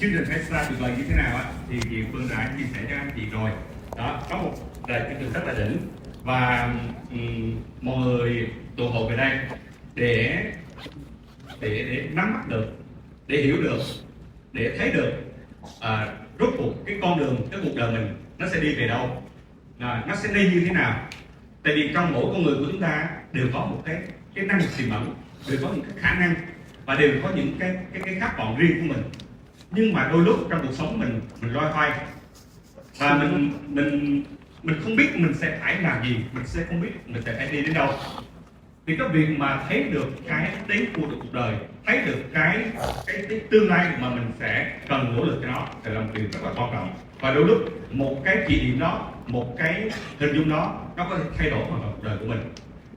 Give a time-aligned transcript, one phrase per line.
[0.00, 2.64] chương trình phải ra được lời như thế nào á thì chị Phương đã chia
[2.74, 3.50] sẻ cho anh chị rồi.
[3.96, 4.54] Đó có một
[4.88, 5.76] lời chương trình rất là đỉnh.
[6.22, 6.74] Và
[7.10, 9.38] um, mọi người tụ hội về đây
[9.94, 10.44] để
[11.60, 12.66] để để nắm bắt được
[13.26, 13.78] để hiểu được
[14.52, 15.12] để thấy được
[15.80, 16.06] à,
[16.38, 19.22] rốt cuộc cái con đường cái cuộc đời mình nó sẽ đi về đâu.
[19.78, 21.08] À, nó sẽ đi như thế nào.
[21.64, 23.96] Tại vì trong mỗi con người của chúng ta đều có một cái
[24.34, 25.14] cái năng lực tiềm ẩn
[25.50, 26.34] đều có những cái khả năng
[26.86, 29.02] và đều có những cái cái cái khát vọng riêng của mình
[29.70, 31.90] nhưng mà đôi lúc trong cuộc sống mình mình loay hoay.
[32.98, 34.24] Và mình mình
[34.62, 37.48] mình không biết mình sẽ phải làm gì mình sẽ không biết mình sẽ phải
[37.52, 37.92] đi đến đâu.
[38.86, 41.54] Thì cái việc mà thấy được cái đến của cuộc đời
[41.86, 42.64] thấy được cái
[43.06, 46.10] cái, cái tương lai mà mình sẽ cần nỗ lực cho nó thì là một
[46.14, 46.94] điều rất là quan trọng.
[47.20, 47.58] Và đôi lúc
[47.92, 51.64] một cái chỉ điểm đó một cái hình dung đó nó có thể thay đổi
[51.64, 52.40] hoàn toàn cuộc đời của mình.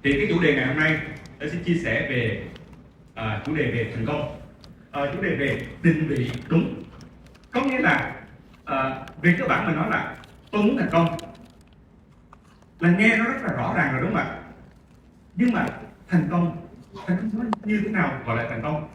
[0.04, 0.98] Thì cái chủ đề ngày hôm nay
[1.40, 2.42] tôi sẽ chia sẻ về
[3.14, 4.41] à, chủ đề về thành công
[4.92, 6.84] à, chủ đề về định vị đúng.
[7.52, 8.16] Có nghĩa là
[8.66, 10.16] à, về cơ bản mình nói là
[10.52, 11.18] tôi muốn thành công.
[12.80, 14.38] Là nghe nó rất là rõ ràng rồi đúng không ạ?
[15.36, 15.66] Nhưng mà
[16.08, 16.68] thành công
[17.08, 18.90] thành công như thế nào gọi là thành công?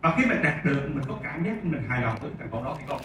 [0.00, 2.64] Và khi mình đạt được mình có cảm giác mình hài lòng với thành công
[2.64, 3.00] đó hay không?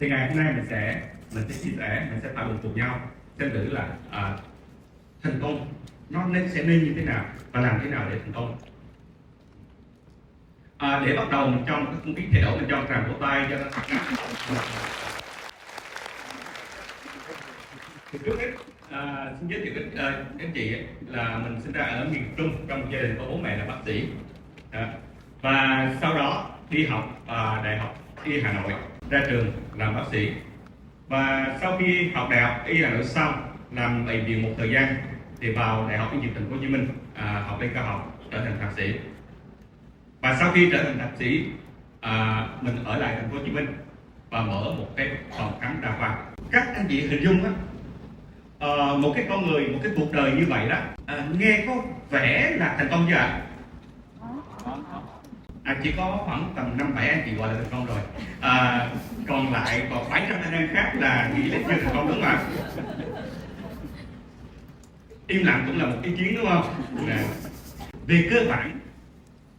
[0.00, 1.02] Thì ngày hôm nay mình sẽ
[1.34, 3.00] mình sẽ chia sẻ mình sẽ thảo luận cùng nhau
[3.38, 4.38] xem thử là à,
[5.22, 5.72] thành công
[6.10, 8.56] nó nên sẽ nên như thế nào và làm thế nào để thành công
[10.78, 13.26] à, để bắt đầu mình trong cái không khí thay đổi mình cho tràn vỗ
[13.26, 13.64] tay cho nó.
[18.12, 18.50] Thì trước hết
[18.90, 22.66] à, xin giới thiệu với à, anh chị là mình sinh ra ở miền Trung
[22.68, 24.08] trong một gia đình có bố mẹ là bác sĩ.
[24.70, 24.92] À,
[25.42, 28.72] và sau đó đi học à, đại học y Hà Nội
[29.10, 30.32] ra trường làm bác sĩ.
[31.08, 34.70] Và sau khi học đại học y Hà Nội xong làm bệnh viện một thời
[34.70, 34.96] gian
[35.40, 37.84] thì vào đại học y dược thành phố Hồ Chí Minh à, học lên cao
[37.84, 38.92] học trở thành thạc sĩ
[40.26, 41.44] và sau khi trở thành thạc sĩ
[42.00, 43.66] à, mình ở lại thành phố Hồ Chí Minh
[44.30, 46.18] và mở một cái phòng khám đa khoa.
[46.50, 47.50] Các anh chị hình dung á
[48.58, 48.68] à,
[48.98, 51.74] một cái con người một cái cuộc đời như vậy đó à, nghe có
[52.10, 53.40] vẻ là thành công chưa ạ?
[55.64, 57.98] À, chỉ có khoảng tầm năm bảy anh chị gọi là thành công rồi.
[58.40, 58.88] À,
[59.28, 62.22] còn lại còn 700 anh em khác là nghĩ là chưa thành công đúng không
[62.22, 62.44] ạ?
[65.26, 66.74] Im lặng cũng là một ý kiến đúng không?
[68.06, 68.80] Về cơ bản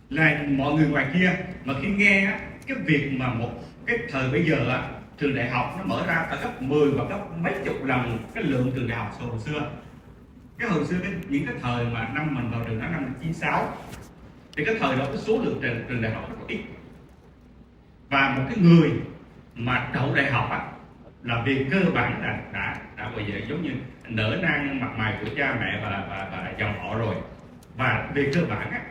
[0.10, 1.32] là mọi người ngoài kia
[1.66, 3.52] mà khi nghe á, cái việc mà một
[3.86, 4.88] cái thời bây giờ á,
[5.18, 8.44] trường đại học nó mở ra ở gấp 10 và gấp mấy chục lần cái
[8.44, 9.72] lượng trường đại học hồi xưa.
[10.58, 13.74] Cái hồi xưa cái, những cái thời mà năm mình vào trường đó năm 96
[14.58, 16.60] thì cái thời đó cái số lượng trường, trường đại học rất là ít.
[18.10, 18.92] Và một cái người
[19.56, 20.62] mà đậu đại học á,
[21.24, 23.72] là về cơ bản là đã đã bây giờ giống như
[24.08, 27.16] nở nang mặt mày của cha mẹ và và, và dòng họ rồi.
[27.78, 28.82] Và về cơ bản á,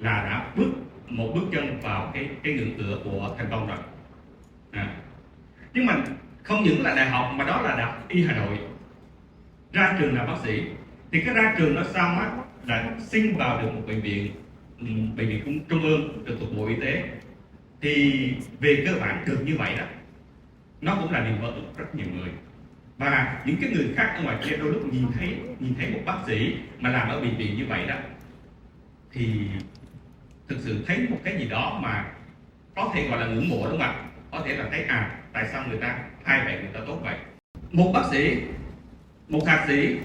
[0.00, 0.70] là đã bước
[1.08, 3.78] một bước chân vào cái cái ngưỡng cửa của thành công rồi.
[4.70, 4.96] À.
[5.74, 5.96] nhưng mà
[6.42, 8.58] không những là đại học, mà đó là đại học y hà nội.
[9.72, 10.62] Ra trường là bác sĩ.
[11.12, 12.30] Thì cái ra trường nó xong á?
[12.66, 14.32] Là xin vào được một bệnh viện
[14.78, 17.04] ừ, bệnh viện trung ương được thuộc bộ y tế.
[17.80, 18.22] Thì
[18.60, 19.84] về cơ bản được như vậy đó,
[20.80, 22.30] nó cũng là niềm mơ ước rất nhiều người.
[22.98, 26.00] Và những cái người khác ở ngoài kia đôi lúc nhìn thấy nhìn thấy một
[26.06, 27.94] bác sĩ mà làm ở bệnh viện như vậy đó,
[29.12, 29.48] thì
[30.50, 32.04] thực sự thấy một cái gì đó mà
[32.76, 33.94] có thể gọi là ngưỡng mộ đúng không ạ?
[34.30, 37.14] Có thể là thấy à tại sao người ta hai vậy người ta tốt vậy?
[37.72, 38.42] Một bác sĩ
[39.28, 39.98] một thạc sĩ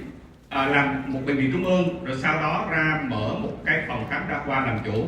[0.49, 4.07] à, làm một bệnh viện trung ương rồi sau đó ra mở một cái phòng
[4.09, 5.07] khám đa khoa làm chủ.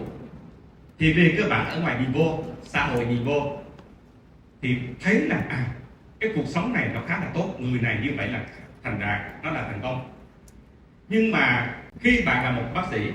[1.00, 3.58] Thì về cơ bản ở ngoài nhìn vô xã hội nhìn vô
[4.62, 5.68] thì thấy là à
[6.20, 8.42] cái cuộc sống này nó khá là tốt người này như vậy là
[8.84, 10.12] thành đạt nó là thành công.
[11.10, 13.12] Nhưng mà khi bạn là một bác sĩ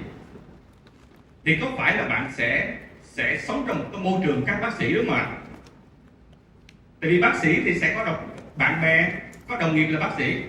[1.44, 4.74] thì có phải là bạn sẽ sẽ sống trong một cái môi trường các bác
[4.74, 5.26] sĩ đúng không ạ
[7.02, 9.12] tại vì bác sĩ thì sẽ có đồng, bạn bè
[9.48, 10.42] có đồng nghiệp là bác sĩ.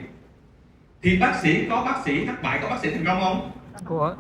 [1.02, 3.52] Thì bác sĩ có bác sĩ thất bại có bác sĩ thành công không?
[3.86, 4.16] Của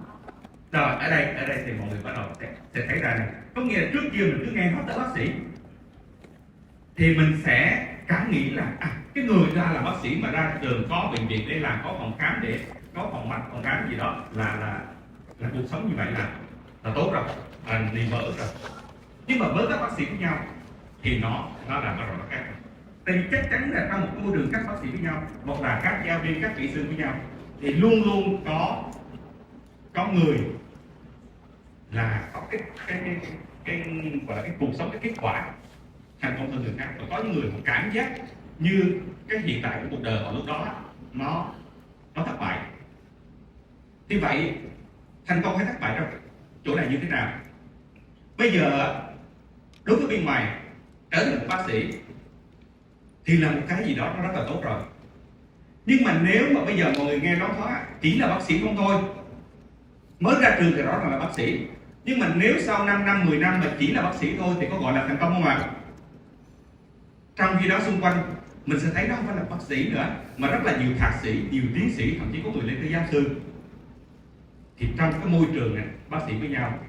[0.71, 3.27] rồi ở đây ở đây thì mọi người bắt đầu sẽ, sẽ thấy ra này.
[3.55, 5.31] Có nghĩa là trước kia mình cứ nghe nói tới bác sĩ.
[6.97, 10.53] Thì mình sẽ cảm nghĩ là à, cái người ra là bác sĩ mà ra
[10.61, 12.59] trường có bệnh viện để làm có phòng khám để
[12.95, 14.79] có phòng mạch phòng khám gì đó là là
[15.39, 16.29] là cuộc sống như vậy là
[16.83, 17.23] là tốt rồi
[17.67, 18.47] là đi mở rồi.
[19.27, 20.45] Nhưng mà với các bác sĩ với nhau
[21.01, 22.43] thì nó nó là nó rồi nó khác.
[23.05, 25.23] Tại vì chắc chắn là trong một cái môi trường các bác sĩ với nhau
[25.45, 27.15] hoặc là các giáo viên các kỹ sư với nhau
[27.61, 28.83] thì luôn luôn có
[29.93, 30.37] có người
[31.91, 33.15] là có cái cái cái,
[33.65, 35.51] cái, cái gọi là cái cuộc sống cái kết quả
[36.21, 36.89] thành công hơn người khác.
[36.99, 38.11] Và có những người cảm giác
[38.59, 40.67] như cái hiện tại của cuộc đời họ lúc đó
[41.13, 41.51] nó
[42.15, 42.59] nó thất bại.
[44.09, 44.53] Thì vậy
[45.25, 46.22] thành công hay thất bại trong
[46.65, 47.33] chỗ này như thế nào?
[48.37, 48.95] Bây giờ,
[49.83, 50.55] đối với bên ngoài,
[51.11, 51.87] trở thành một bác sĩ,
[53.25, 54.81] thì là một cái gì đó nó rất là tốt rồi.
[55.85, 58.61] Nhưng mà nếu mà bây giờ mọi người nghe nói thoá chỉ là bác sĩ
[58.61, 58.95] không thôi,
[60.19, 61.59] mới ra trường thì rõ ràng là bác sĩ.
[62.05, 64.67] Nhưng mà nếu sau 5 năm 10 năm mà chỉ là bác sĩ thôi thì
[64.71, 65.69] có gọi là thành công không ạ?
[67.35, 68.35] Trong khi đó xung quanh,
[68.65, 71.13] mình sẽ thấy đó không phải là bác sĩ nữa, mà rất là nhiều thạc
[71.23, 73.29] sĩ, nhiều tiến sĩ, thậm chí có người lên tới giáo sư
[74.77, 76.79] thì trong cái môi trường này, bác sĩ với nhau,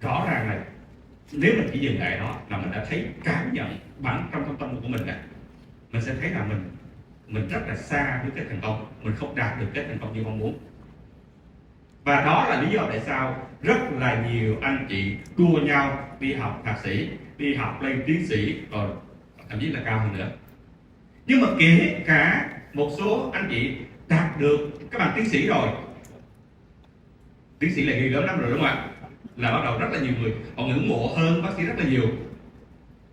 [0.00, 0.64] rõ ràng là
[1.32, 4.56] nếu mình chỉ dừng lại đó là mình đã thấy cảm nhận bản trong tâm
[4.56, 5.16] tâm của mình này
[5.92, 6.70] mình sẽ thấy là mình
[7.28, 10.12] mình rất là xa với cái thành công, mình không đạt được cái thành công
[10.12, 10.58] như mong muốn.
[12.04, 16.32] Và đó là lý do tại sao rất là nhiều anh chị đua nhau đi
[16.34, 17.08] học thạc sĩ,
[17.38, 18.90] đi học lên tiến sĩ rồi
[19.48, 20.30] thậm chí là cao hơn nữa.
[21.26, 23.76] Nhưng mà kể cả một số anh chị
[24.08, 25.68] đạt được các bằng tiến sĩ rồi
[27.62, 28.88] tiến sĩ là ghê gớm lắm rồi, đúng không ạ?
[29.36, 30.34] Là bắt đầu rất là nhiều người.
[30.56, 32.04] Họ ngưỡng mộ hơn bác sĩ rất là nhiều.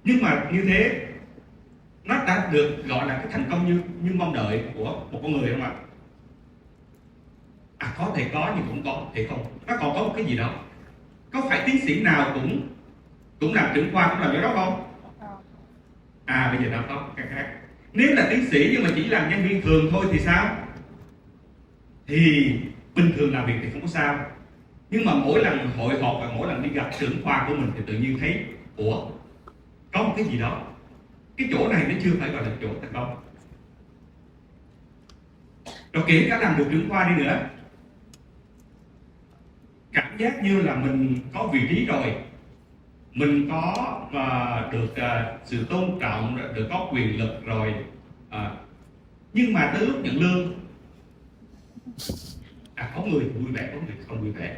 [0.04, 1.08] Nhưng mà như thế,
[2.04, 5.32] nó đã được gọi là cái thành công như như mong đợi của một con
[5.32, 5.72] người không ạ?
[7.78, 9.46] À có thể có nhưng cũng có thể không.
[9.68, 10.54] Nó còn có một cái gì đó.
[11.32, 12.68] Có phải tiến sĩ nào cũng
[13.40, 14.94] cũng làm trưởng khoa cũng làm cái đó không?
[16.26, 17.48] À bây giờ nó có cái khác.
[17.94, 20.56] Nếu là tiến sĩ nhưng mà chỉ làm nhân viên thường thôi thì sao?
[22.08, 22.52] Thì
[22.96, 24.26] bình thường làm việc thì không có sao
[24.92, 27.72] nhưng mà mỗi lần hội họp và mỗi lần đi gặp trưởng khoa của mình
[27.76, 28.46] thì tự nhiên thấy
[28.78, 29.06] ủa
[29.94, 30.62] có một cái gì đó.
[31.38, 33.16] Cái chỗ này nó chưa phải gọi là chỗ thành công
[35.94, 37.50] rồi kể cả làm được trưởng khoa đi nữa.
[39.94, 42.16] Cảm giác như là mình có vị trí rồi.
[43.14, 47.74] Mình có và được uh, sự tôn trọng được có quyền lực rồi.
[48.30, 48.52] À,
[49.34, 50.54] nhưng mà tới lúc nhận lương
[52.80, 54.58] à có người vui vẻ có người không vui vẻ.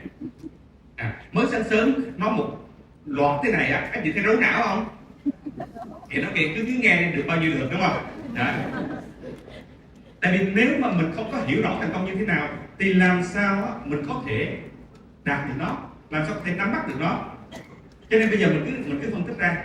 [0.95, 2.69] À mới sáng sớm nó một
[3.05, 4.85] loạt thế này á các chị thấy rối não không?
[6.09, 7.97] Thì nó kìa cứ cứ nghe được bao nhiêu được đúng không?
[8.35, 8.45] Đó.
[10.21, 12.93] tại vì nếu mà mình không có hiểu rõ thành công như thế nào thì
[12.93, 14.57] làm sao á, mình có thể
[15.23, 15.77] đạt được nó
[16.09, 17.25] làm sao có thể nắm bắt được nó?
[18.09, 19.63] Cho nên bây giờ mình cứ mình cứ phân tích ra.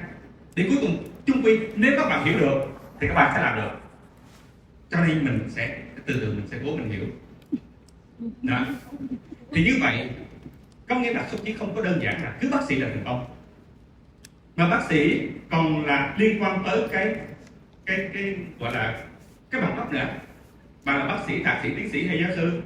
[0.57, 2.59] Thì cuối cùng chung quy nếu các bạn hiểu được
[3.01, 3.71] thì các bạn sẽ làm được.
[4.91, 7.07] Cho nên mình sẽ từ từ mình sẽ cố mình hiểu
[8.43, 8.67] đó.
[9.53, 10.11] thì như vậy
[10.89, 13.05] có nghĩa là xúc chỉ không có đơn giản là cứ bác sĩ là thành
[13.05, 13.27] công.
[14.57, 17.15] Mà bác sĩ còn là liên quan tới cái
[17.87, 19.05] cái cái gọi là
[19.51, 20.09] cái bằng cấp nữa.
[20.85, 22.63] Bạn là bác sĩ, thạc sĩ, tiến sĩ hay giáo sư.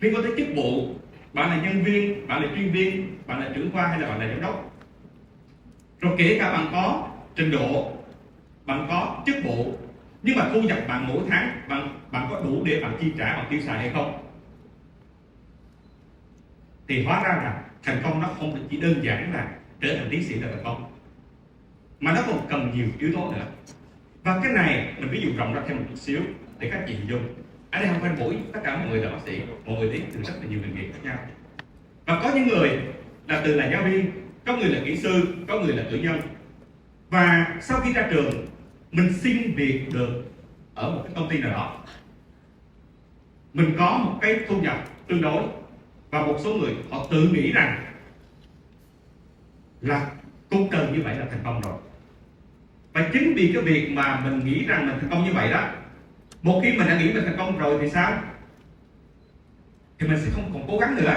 [0.00, 0.94] Liên quan tới chức vụ
[1.32, 4.20] bạn là nhân viên bạn là chuyên viên bạn là trưởng khoa hay là bạn
[4.20, 4.76] là giám đốc.
[6.00, 7.92] Rồi kể cả bạn có trình độ,
[8.66, 9.74] bạn có chức vụ,
[10.22, 13.36] nhưng mà thu nhập bạn mỗi tháng, bạn bạn có đủ để bạn chi trả,
[13.36, 14.23] bạn tiêu xài hay không?
[16.88, 19.48] Thì hóa ra là thành công nó không chỉ đơn giản là
[19.80, 20.84] trở thành tiến sĩ là thành công
[22.00, 23.46] mà nó còn cần nhiều yếu tố nữa.
[24.22, 26.20] Và cái này mình ví dụ rộng ra thêm một chút xíu
[26.58, 27.22] để các chị hình dung.
[27.70, 30.02] Ở đây không phải mỗi tất cả mọi người là bác sĩ, mọi người đến
[30.12, 31.18] từ rất là nhiều ngành nghề khác nhau.
[32.06, 32.70] Và có những người
[33.28, 34.10] là từ là giáo viên,
[34.46, 36.20] có người là kỹ sư, có người là cử nhân.
[37.10, 38.46] Và sau khi ra trường,
[38.92, 40.24] mình xin việc được
[40.74, 41.84] ở một cái công ty nào đó.
[43.54, 45.42] Mình có một cái thu nhập tương đối
[46.14, 47.84] và một số người họ tự nghĩ rằng
[49.80, 50.10] là
[50.50, 51.72] cũng cần như vậy là thành công rồi.
[52.92, 55.68] Và chính vì cái việc mà mình nghĩ rằng mình thành công như vậy đó,
[56.42, 58.22] một khi mình đã nghĩ mình thành công rồi thì sao?
[59.98, 61.14] Thì mình sẽ không còn cố gắng nữa.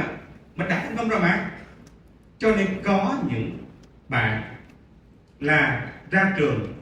[0.55, 1.51] Mình đã thành công rồi mà.
[2.37, 3.57] Cho nên có những
[4.09, 4.43] bạn
[5.39, 6.73] là ra trường,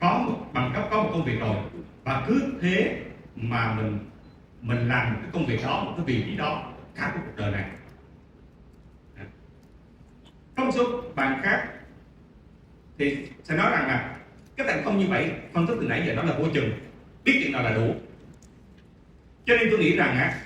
[0.00, 1.56] có một, bằng cấp, có một công việc rồi,
[2.04, 3.02] và cứ thế
[3.36, 3.98] mà mình
[4.62, 7.52] mình làm một cái công việc đó, một cái vị trí đó cả cuộc đời
[7.52, 7.64] này.
[10.56, 11.68] Trong số bạn khác
[12.98, 14.16] thì sẽ nói rằng là
[14.56, 16.70] cái thành công như vậy phân tích từ nãy giờ nó là vô chừng,
[17.24, 17.94] biết chuyện nào là đủ.
[19.46, 20.40] Cho nên tôi nghĩ rằng á,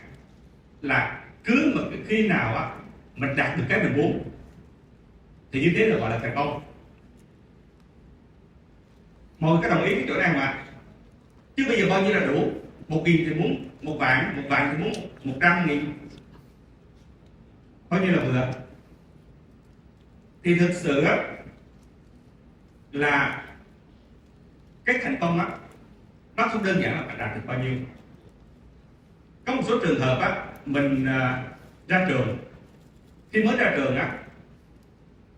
[0.82, 2.74] là cứ mà khi nào á
[3.16, 4.30] mình đạt được cái mình muốn,
[5.52, 6.62] thì như thế là gọi là thành công.
[9.38, 10.64] Mọi người có đồng ý cái chỗ này mà
[11.56, 12.50] chứ bây giờ bao nhiêu là đủ?
[12.88, 14.92] Một nghìn thì muốn, một vạn một vạn thì muốn,
[15.24, 15.92] một trăm nghìn
[17.92, 18.52] bao nhiêu là vừa
[20.44, 21.24] thì thực sự á
[22.92, 23.44] là
[24.84, 25.46] cái thành công á
[26.36, 27.72] nó không đơn giản là phải đạt được bao nhiêu.
[29.46, 31.44] Có một số trường hợp á mình à,
[31.88, 32.38] ra trường.
[33.30, 34.18] Khi mới ra trường á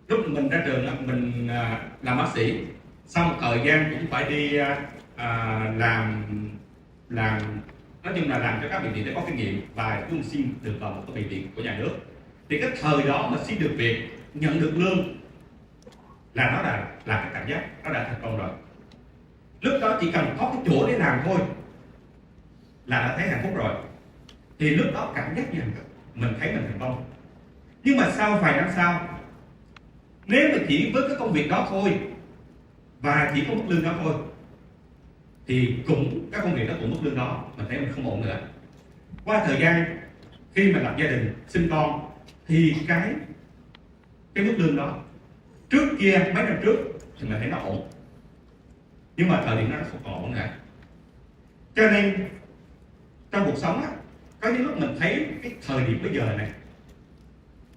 [0.09, 2.65] lúc mình ra trường á mình à, làm bác sĩ.
[3.07, 6.25] Sau một thời gian cũng phải đi à, à, làm
[7.09, 7.41] làm
[8.03, 9.61] nói chung là làm cho các bệnh viện để có kinh nghiệm.
[9.75, 12.14] Và chúng xin được vào một cái bệnh viện của nhà nước
[12.49, 15.17] thì cái thời đó mà xin được việc nhận được lương.
[16.35, 18.51] Là nó là là cái cảm giác nó đã thành công rồi.
[19.61, 21.39] Lúc đó chỉ cần có cái chỗ để làm thôi
[22.87, 23.75] là đã thấy hạnh phúc rồi.
[24.59, 25.61] Thì lúc đó cảm giác như
[26.15, 27.05] mình thấy mình thành công.
[27.85, 29.09] Nhưng mà sau vài năm sau,
[30.27, 31.99] nếu mà chỉ với cái công việc đó thôi
[33.01, 34.15] và chỉ có mức lương đó thôi,
[35.47, 38.21] thì cũng các công việc đó cũng mức lương đó, mình thấy mình không ổn
[38.21, 38.39] nữa.
[39.25, 39.99] Qua thời gian,
[40.55, 42.04] khi mà lập gia đình, sinh con
[42.47, 43.15] thì cái
[44.35, 44.99] cái mức lương đó,
[45.71, 46.77] trước kia, mấy năm trước,
[47.19, 47.89] thì mình thấy nó ổn.
[49.17, 50.49] Nhưng mà thời điểm đó nó không còn ổn nữa.
[51.77, 52.29] Cho nên,
[53.31, 53.89] trong cuộc sống á,
[54.41, 56.51] có những lúc mình thấy cái thời điểm bây giờ này,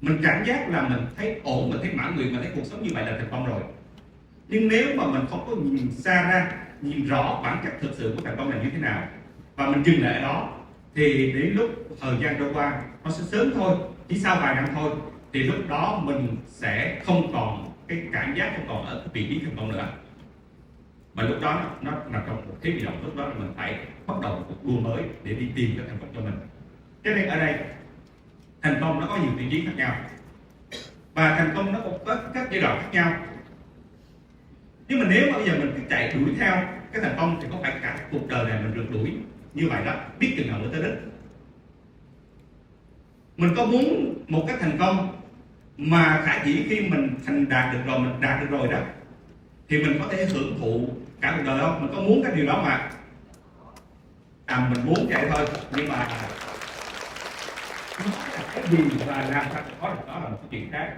[0.01, 2.83] mình cảm giác là mình thấy ổn, mình thấy mãn nguyện, mình thấy cuộc sống
[2.83, 3.61] như vậy là thành công rồi.
[4.47, 8.13] Nhưng nếu mà mình không có nhìn xa ra, nhìn rõ bản chất thực sự
[8.15, 9.07] của thành công là như thế nào,
[9.55, 10.59] và mình dừng lại ở đó,
[10.95, 11.69] thì đến lúc
[12.01, 13.77] thời gian trôi qua, nó sẽ sớm thôi
[14.09, 14.91] chỉ sau vài năm thôi
[15.33, 19.27] thì lúc đó mình sẽ không còn cái cảm giác không còn ở cái vị
[19.29, 19.87] trí thành công nữa.
[21.13, 24.13] Mà lúc đó nó, nằm trong một thế bị động lúc đó mình phải bắt
[24.21, 26.39] đầu một cuộc đua mới để đi tìm cái thành công cho mình.
[27.03, 27.55] Cho nên ở đây
[28.61, 29.95] thành công nó có nhiều tiêu chí khác nhau.
[31.13, 33.13] Và thành công nó cũng có các giai đoạn khác nhau.
[34.87, 36.55] Nhưng mà nếu mà bây giờ mình cứ chạy đuổi theo
[36.93, 39.13] cái thành công thì có phải cả cuộc đời này mình rượt đuổi
[39.53, 39.95] như vậy đó.
[40.19, 41.16] Biết chừng nào mới tới đích
[43.37, 45.21] mình có muốn một cái thành công
[45.77, 48.79] mà khả dĩ khi mình thành đạt được rồi, mình đạt được rồi đó,
[49.69, 50.89] thì mình có thể hưởng thụ
[51.21, 51.81] cả cuộc đời không?
[51.81, 52.89] Mình có muốn cái điều đó mà.
[54.45, 56.07] À mình muốn vậy thôi, nhưng mà
[58.55, 58.77] cái gì
[59.07, 60.93] và làm sao có được đó là một cái chuyện khác.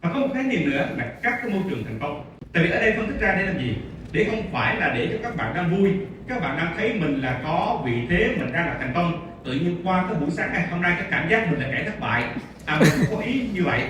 [0.00, 2.24] Và có một khái niệm nữa là các cái môi trường thành công.
[2.52, 3.76] Tại vì ở đây phân tích ra để làm gì?
[4.12, 5.92] Để không phải là để cho các bạn đang vui,
[6.28, 9.52] các bạn đang thấy mình là có vị thế, mình đang là thành công tự
[9.52, 12.00] nhiên qua cái buổi sáng ngày hôm nay cái cảm giác mình là kẻ thất
[12.00, 12.24] bại.
[12.66, 13.82] À mình không có ý như vậy.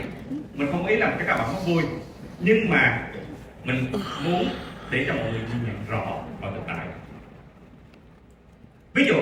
[0.55, 1.83] Mình không ý làm cho các bạn không vui.
[2.41, 3.09] Nhưng mà
[3.65, 3.93] mình
[4.25, 4.49] muốn
[4.91, 6.87] để cho mọi người nhìn nhận rõ vào thực tại.
[8.95, 9.17] Ví dụ,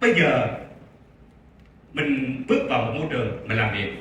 [0.00, 0.48] bây giờ
[1.92, 3.92] mình bước vào một môi trường mình làm việc,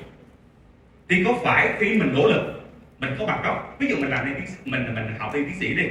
[1.10, 2.62] thì có phải khi mình nỗ lực,
[3.00, 4.32] mình có bằng cấp ví dụ mình làm đi,
[4.66, 5.86] mình mình học đi tiến sĩ đi,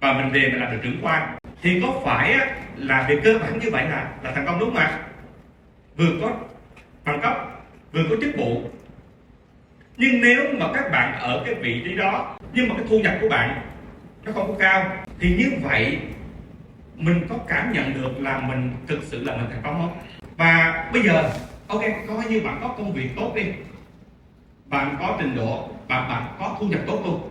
[0.00, 2.38] và mình về mình làm được trưởng quan thì có phải
[2.76, 5.00] là về cơ bản như vậy là là thành công đúng không ạ?
[5.96, 6.32] vừa có
[7.04, 7.32] bằng cấp,
[7.92, 8.62] vừa có chức vụ.
[9.96, 13.14] Nhưng nếu mà các bạn ở cái vị trí đó, nhưng mà cái thu nhập
[13.20, 13.60] của bạn
[14.24, 15.98] nó không có cao, thì như vậy
[16.94, 19.98] mình có cảm nhận được là mình thực sự là mình thành công không?
[20.36, 21.30] Và bây giờ,
[21.66, 23.42] ok, coi như bạn có công việc tốt đi.
[24.66, 27.27] Bạn có trình độ bạn bạn có thu nhập tốt luôn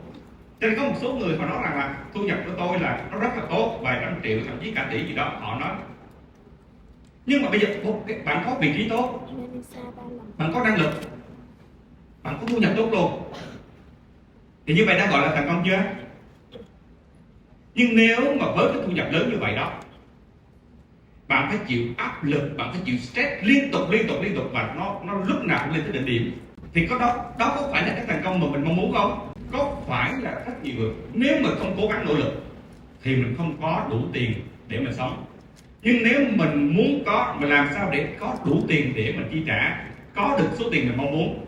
[0.59, 3.19] nên có một số người họ nói rằng là thu nhập của tôi là nó
[3.19, 5.75] rất là tốt vài trăm triệu, thậm chí cả tỷ gì đó, họ nói.
[7.25, 7.67] Nhưng mà bây giờ
[8.25, 9.27] bạn có vị trí tốt,
[10.37, 10.93] bạn có năng lực,
[12.23, 13.31] bạn có thu nhập tốt luôn.
[14.67, 15.79] Thì như vậy đã gọi là thành công chưa?
[17.75, 19.71] Nhưng nếu mà với cái thu nhập lớn như vậy đó,
[21.27, 24.45] bạn phải chịu áp lực, bạn phải chịu stress liên tục liên tục liên tục
[24.53, 26.39] và nó nó lúc nào cũng lên tới đỉnh điểm.
[26.73, 29.33] Thì có đó đó có phải là cái thành công mà mình mong muốn không?
[29.87, 32.43] Phải là rất nhiều người nếu mà không cố gắng nỗ lực,
[33.03, 34.33] thì mình không có đủ tiền
[34.67, 35.25] để mình sống.
[35.81, 39.43] Nhưng nếu mình muốn có mình làm sao để có đủ tiền để mình chi
[39.47, 41.45] trả, có được số tiền mình mong muốn,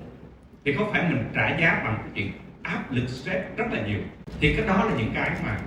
[0.66, 2.32] thì có phải mình trả giá bằng cái chuyện
[2.64, 4.00] áp lực stress rất là nhiều?
[4.40, 5.60] Thì cái đó là những cái mà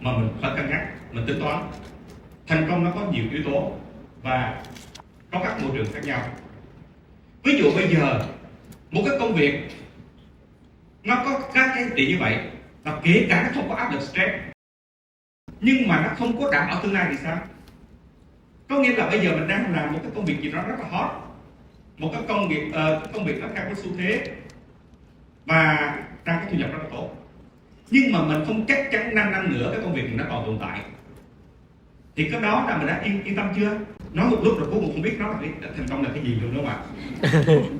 [0.00, 1.62] mà mình phải cân nhắc, mình tính toán.
[2.46, 3.72] Thành công nó có nhiều yếu tố
[4.22, 4.62] và
[5.32, 6.22] có các môi trường khác nhau.
[7.44, 8.24] Ví dụ bây giờ,
[8.90, 9.68] một cái công việc
[11.06, 12.38] nó có các cái tỷ như vậy
[12.84, 14.34] và kể cả nó không có áp lực stress.
[15.60, 17.38] Nhưng mà nó không có đảm bảo tương lai thì sao?
[18.68, 20.74] Có nghĩa là bây giờ mình đang làm một cái công việc gì đó rất
[20.78, 21.10] là hot.
[21.98, 24.34] Một cái công việc uh, công việc nó theo cái xu thế.
[25.46, 25.94] Và
[26.24, 27.10] đang có thu nhập rất là tốt.
[27.90, 30.46] Nhưng mà mình không chắc chắn 5 năm nữa cái công việc mình nó còn
[30.46, 30.80] tồn tại.
[32.16, 33.78] Thì cái đó là mình đã yên, yên tâm chưa?
[34.12, 36.22] Nói một lúc rồi cuối cùng không biết nó là cái thành công là cái
[36.22, 36.74] gì luôn đúng không
[37.22, 37.76] ạ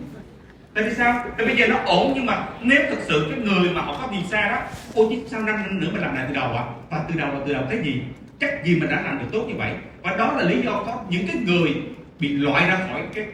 [0.77, 1.25] tại vì sao?
[1.37, 4.07] Tại bây giờ nó ổn nhưng mà nếu thực sự cái người mà họ có
[4.07, 4.59] visa đó
[4.95, 6.73] ô chứ sao năm năm nữa mình làm lại từ đầu ạ à?
[6.91, 8.03] và từ đầu là từ đầu cái gì?
[8.41, 9.73] Chắc gì mình đã làm được tốt như vậy?
[10.03, 11.75] Và đó là lý do có những cái người
[12.21, 13.27] bị loại ra khỏi cái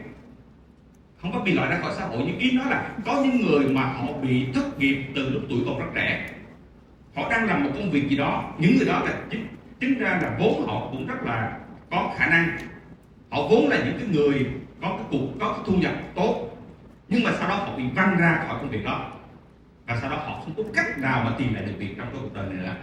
[1.22, 3.68] không có bị loại ra khỏi xã hội nhưng ý nói là có những người
[3.68, 6.30] mà họ bị thất nghiệp từ lúc tuổi còn rất trẻ.
[7.16, 9.46] Họ đang làm một công việc gì đó những người đó là chính,
[9.80, 11.58] chính ra là vốn họ cũng rất là
[11.90, 12.58] có khả năng.
[13.30, 14.46] Họ vốn là những cái người
[14.82, 16.51] có cái cuộc có cái thu nhập tốt
[17.12, 19.10] nhưng mà sau đó họ bị văng ra khỏi công việc đó.
[19.86, 22.20] Và sau đó họ không có cách nào mà tìm lại được việc trong cái
[22.22, 22.74] cuộc đời này nữa.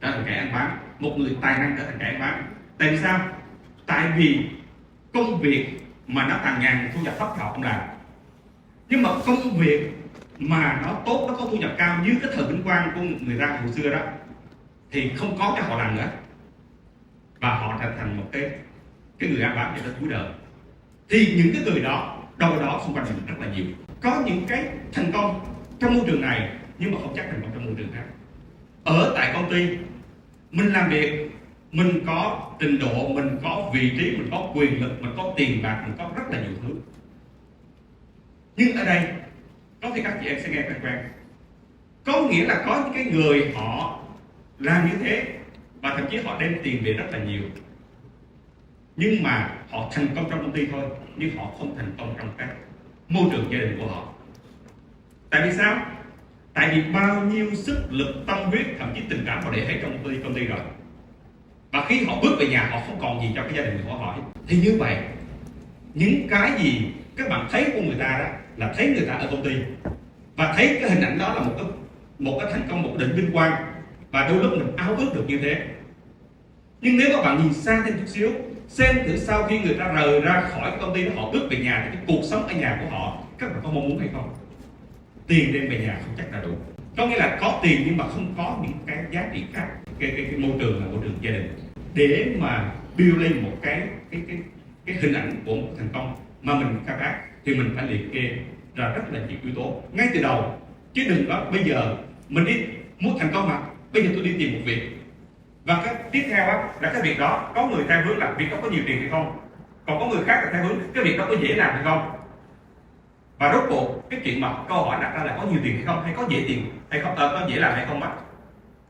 [0.00, 0.78] Trở thành kẻ ăn bán.
[0.98, 2.52] Một người tài năng trở thành kẻ ăn bán.
[2.78, 3.28] Tại vì sao?
[3.86, 4.46] Tại vì
[5.12, 5.66] công việc
[6.06, 7.80] mà nó tàn ngàn thu nhập thấp họ không làm.
[8.88, 9.90] Nhưng mà công việc
[10.38, 13.38] mà nó tốt, nó có thu nhập cao như cái thời vinh quang của người
[13.40, 14.00] ta hồi xưa đó,
[14.90, 16.08] thì không có cho họ làm nữa.
[17.40, 18.50] Và họ trở thành một cái
[19.18, 20.28] cái người ăn bám cho tới cuối đời.
[21.08, 23.64] Thì những cái người đó đâu đó xung quanh mình rất là nhiều.
[24.00, 25.40] Có những cái thành công
[25.80, 28.04] trong môi trường này, nhưng mà không chắc thành công trong môi trường khác.
[28.84, 29.68] Ở tại công ty,
[30.50, 31.30] mình làm việc,
[31.72, 35.62] mình có trình độ, mình có vị trí, mình có quyền lực, mình có tiền
[35.62, 36.74] bạc, mình có rất là nhiều thứ.
[38.56, 39.02] Nhưng ở đây,
[39.82, 40.98] có thể các chị em sẽ nghe quen quen.
[42.04, 44.00] Có nghĩa là có những cái người họ
[44.58, 45.26] làm như thế,
[45.82, 47.42] và thậm chí họ đem tiền về rất là nhiều
[49.00, 50.82] nhưng mà họ thành công trong công ty thôi,
[51.16, 52.48] nhưng họ không thành công trong các
[53.08, 54.08] môi trường gia đình của họ.
[55.30, 55.86] Tại vì sao?
[56.54, 59.78] Tại vì bao nhiêu sức lực tâm huyết, thậm chí tình cảm họ để hết
[59.82, 60.58] trong công ty công ty rồi.
[61.72, 63.94] Và khi họ bước về nhà, họ không còn gì cho cái gia đình của
[63.94, 64.96] họ thì như vậy,
[65.94, 66.82] những cái gì
[67.16, 68.26] các bạn thấy của người ta đó
[68.56, 69.50] là thấy người ta ở công ty.
[70.36, 71.66] Và thấy cái hình ảnh đó là một cái
[72.18, 73.66] một cái thành công, một đỉnh vinh quang.
[74.10, 75.66] Và đôi lúc mình ao ước được như thế.
[76.80, 78.30] Nhưng nếu các bạn nhìn xa thêm chút xíu
[78.68, 81.58] xem thử sau khi người ta rời ra khỏi công ty đó họ bước về
[81.58, 84.08] nhà thì cái cuộc sống ở nhà của họ các bạn có mong muốn hay
[84.12, 84.34] không?
[85.26, 86.50] Tiền đem về nhà không chắc là đủ.
[86.96, 89.68] Có nghĩa là có tiền nhưng mà không có những cái giá trị khác.
[89.98, 91.58] Cái, cái, cái môi trường là môi trường gia đình.
[91.94, 94.36] Để mà build lên một cái cái cái
[94.86, 98.12] cái hình ảnh của một thành công mà mình khai thác thì mình phải liệt
[98.12, 98.30] kê
[98.74, 99.82] ra rất là nhiều yếu tố.
[99.92, 100.54] Ngay từ đầu
[100.94, 101.96] chứ đừng có bây giờ
[102.28, 102.54] mình đi
[102.98, 103.60] muốn thành công mà
[103.92, 104.97] bây giờ tôi đi tìm một việc
[105.68, 108.50] và cái tiếp theo á, là cái việc đó có người theo hướng là việc
[108.50, 109.38] đó có nhiều tiền hay không?
[109.86, 112.10] Còn có người khác là theo hướng cái việc đó có dễ làm hay không?
[113.38, 115.84] Và rốt cuộc cái chuyện mà câu hỏi đặt ra là có nhiều tiền hay
[115.86, 118.10] không hay có dễ tiền hay không ờ, có dễ làm hay không á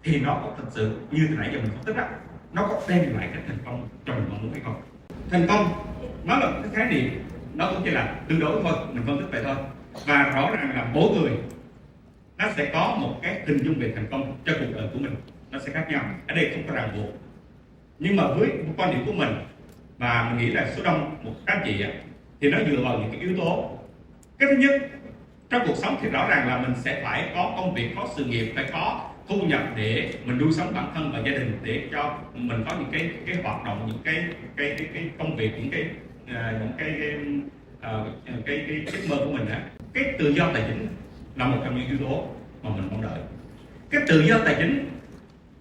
[0.05, 2.09] thì nó có thật sự như từ nãy giờ mình phân tích á
[2.53, 4.83] nó có đem lại cái thành công cho mình mong muốn hay không?
[5.31, 5.73] Thành công
[6.25, 9.19] nó là một cái khái niệm nó cũng chỉ là tương đối thôi mình phân
[9.19, 9.57] tích vậy thôi.
[10.07, 11.33] Và rõ ràng là mỗi người
[12.37, 15.15] nó sẽ có một cái hình dung về thành công cho cuộc đời của mình
[15.51, 16.05] nó sẽ khác nhau.
[16.29, 17.15] Ở đây không có ràng buộc.
[17.99, 19.35] Nhưng mà với một quan điểm của mình
[19.99, 21.85] và mình nghĩ là số đông một các chị
[22.41, 23.79] thì nó dựa vào những cái yếu tố.
[24.39, 24.81] Cái thứ nhất
[25.51, 28.25] trong cuộc sống thì rõ ràng là mình sẽ phải có công việc có sự
[28.25, 31.89] nghiệp phải có thu nhập để mình nuôi sống bản thân và gia đình để
[31.93, 34.25] cho mình có những cái cái hoạt động những cái
[34.57, 35.83] cái cái, cái công việc những cái
[36.25, 37.15] uh, những cái cái,
[37.99, 39.63] uh, cái cái giấc mơ của mình á.
[39.95, 40.87] Cái tự do tài chính
[41.37, 42.27] là một trong những yếu tố
[42.63, 43.21] mà mình mong đợi.
[43.91, 44.89] Cái tự do tài chính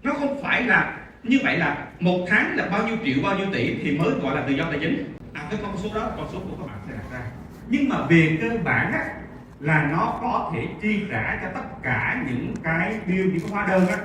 [0.07, 3.47] nó không phải là, như vậy là một tháng là bao nhiêu triệu, bao nhiêu
[3.53, 5.15] tỷ thì mới gọi là tự do tài chính.
[5.33, 7.25] À cái con số đó, con số của các bạn sẽ đặt ra.
[7.67, 9.05] Nhưng mà về cơ bản á,
[9.59, 13.67] là nó có thể chi trả cho tất cả những cái bill những cái hóa
[13.67, 13.97] đơn á,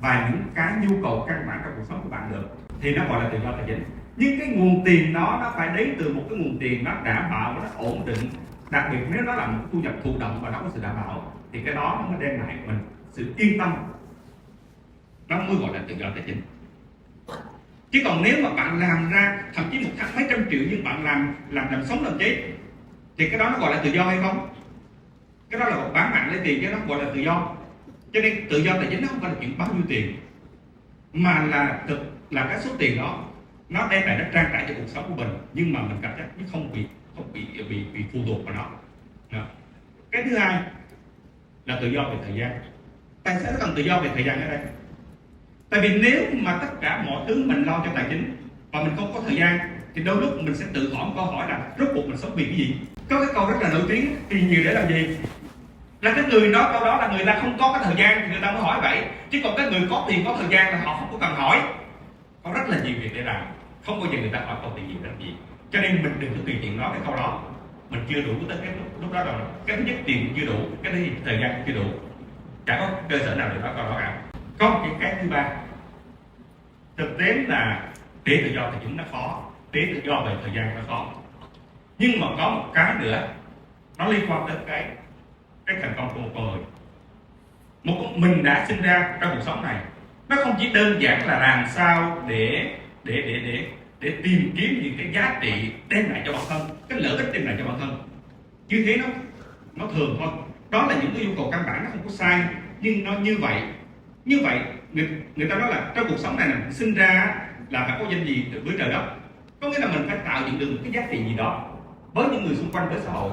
[0.00, 2.56] và những cái nhu cầu căn bản trong cuộc sống của bạn được.
[2.80, 3.84] Thì nó gọi là tự do tài chính.
[4.16, 7.30] Nhưng cái nguồn tiền đó, nó phải đến từ một cái nguồn tiền nó đảm
[7.30, 8.30] bảo, nó ổn định.
[8.70, 10.96] Đặc biệt nếu nó là một thu nhập thụ động và nó có sự đảm
[10.96, 12.78] bảo, thì cái đó nó mới đem lại mình
[13.12, 13.74] sự yên tâm
[15.38, 16.42] nó mới gọi là tự do tài chính.
[17.90, 20.84] Chứ còn nếu mà bạn làm ra thậm chí một tháng mấy trăm triệu nhưng
[20.84, 22.42] bạn làm làm làm sống làm chết,
[23.18, 24.48] thì cái đó nó gọi là tự do hay không?
[25.50, 27.56] Cái đó là một bán mạng lấy tiền chứ nó gọi là tự do.
[28.12, 30.16] Cho nên tự do tài chính nó không phải là chuyện bao nhiêu tiền,
[31.12, 31.98] mà là thực,
[32.30, 33.24] là cái số tiền đó,
[33.68, 36.18] nó đem lại nó trang trải cho cuộc sống của mình, nhưng mà mình cảm
[36.18, 38.70] giác nó không bị không bị bị bị phụ thuộc vào nó.
[39.32, 39.46] Đó.
[40.10, 40.62] cái thứ hai
[41.64, 42.60] là tự do về thời gian.
[43.22, 44.60] Tại sao nó cần tự do về thời gian ở đây
[45.70, 48.36] tại vì nếu mà tất cả mọi thứ mình lo cho tài chính
[48.72, 49.58] và mình không có thời gian
[49.94, 52.32] thì đôi lúc mình sẽ tự hỏi một câu hỏi là rốt cuộc mình sống
[52.34, 52.76] vì cái gì?
[53.10, 55.16] Có cái câu rất là nổi tiếng tiền nhiều để làm gì?
[56.00, 58.32] Là cái người nói câu đó là người ta không có cái thời gian thì
[58.32, 59.04] người ta mới hỏi vậy.
[59.30, 61.62] Chứ còn cái người có tiền có thời gian là họ không có cần hỏi.
[62.42, 63.46] Có rất là nhiều việc để làm.
[63.86, 65.34] Không bao giờ người ta hỏi câu tiền gì làm gì.
[65.72, 67.42] Cho nên mình đừng có tùy tiện nói cái câu đó.
[67.90, 69.34] Mình chưa đủ tới cái lúc, lúc đó rồi.
[69.66, 70.58] Cái thứ nhất tiền chưa đủ.
[70.82, 71.84] Cái thứ thời gian chưa đủ.
[72.66, 74.27] Chẳng có cơ sở nào để nói câu đó cả
[74.58, 75.50] có một cái thứ ba.
[76.96, 77.88] Thực tế là
[78.24, 79.42] để tự do tài chính nó khó
[79.72, 81.06] để tự do về thời gian nó khó.
[81.98, 83.28] Nhưng mà có một cái nữa,
[83.98, 84.84] nó liên quan đến cái
[85.66, 86.60] cái thành công của một con người.
[87.84, 89.76] Một mình đã sinh ra trong cuộc sống này,
[90.28, 93.66] nó không chỉ đơn giản là làm sao để để để để
[94.00, 97.32] để tìm kiếm những cái giá trị đem lại cho bản thân, cái lợi ích
[97.32, 98.02] đem lại cho bản thân.
[98.68, 99.06] Như thế nó
[99.74, 100.28] nó thường thôi.
[100.70, 102.40] Đó là những cái yêu cầu căn bản, nó không có sai,
[102.80, 103.62] nhưng nó như vậy
[104.28, 104.60] như vậy
[104.92, 107.34] người, người ta nói là trong cuộc sống này mình sinh ra
[107.70, 109.02] là phải có danh gì với trời đất.
[109.60, 111.68] Có nghĩa là mình phải tạo dựng được một cái giá trị gì đó
[112.12, 113.30] với những người xung quanh với xã hội.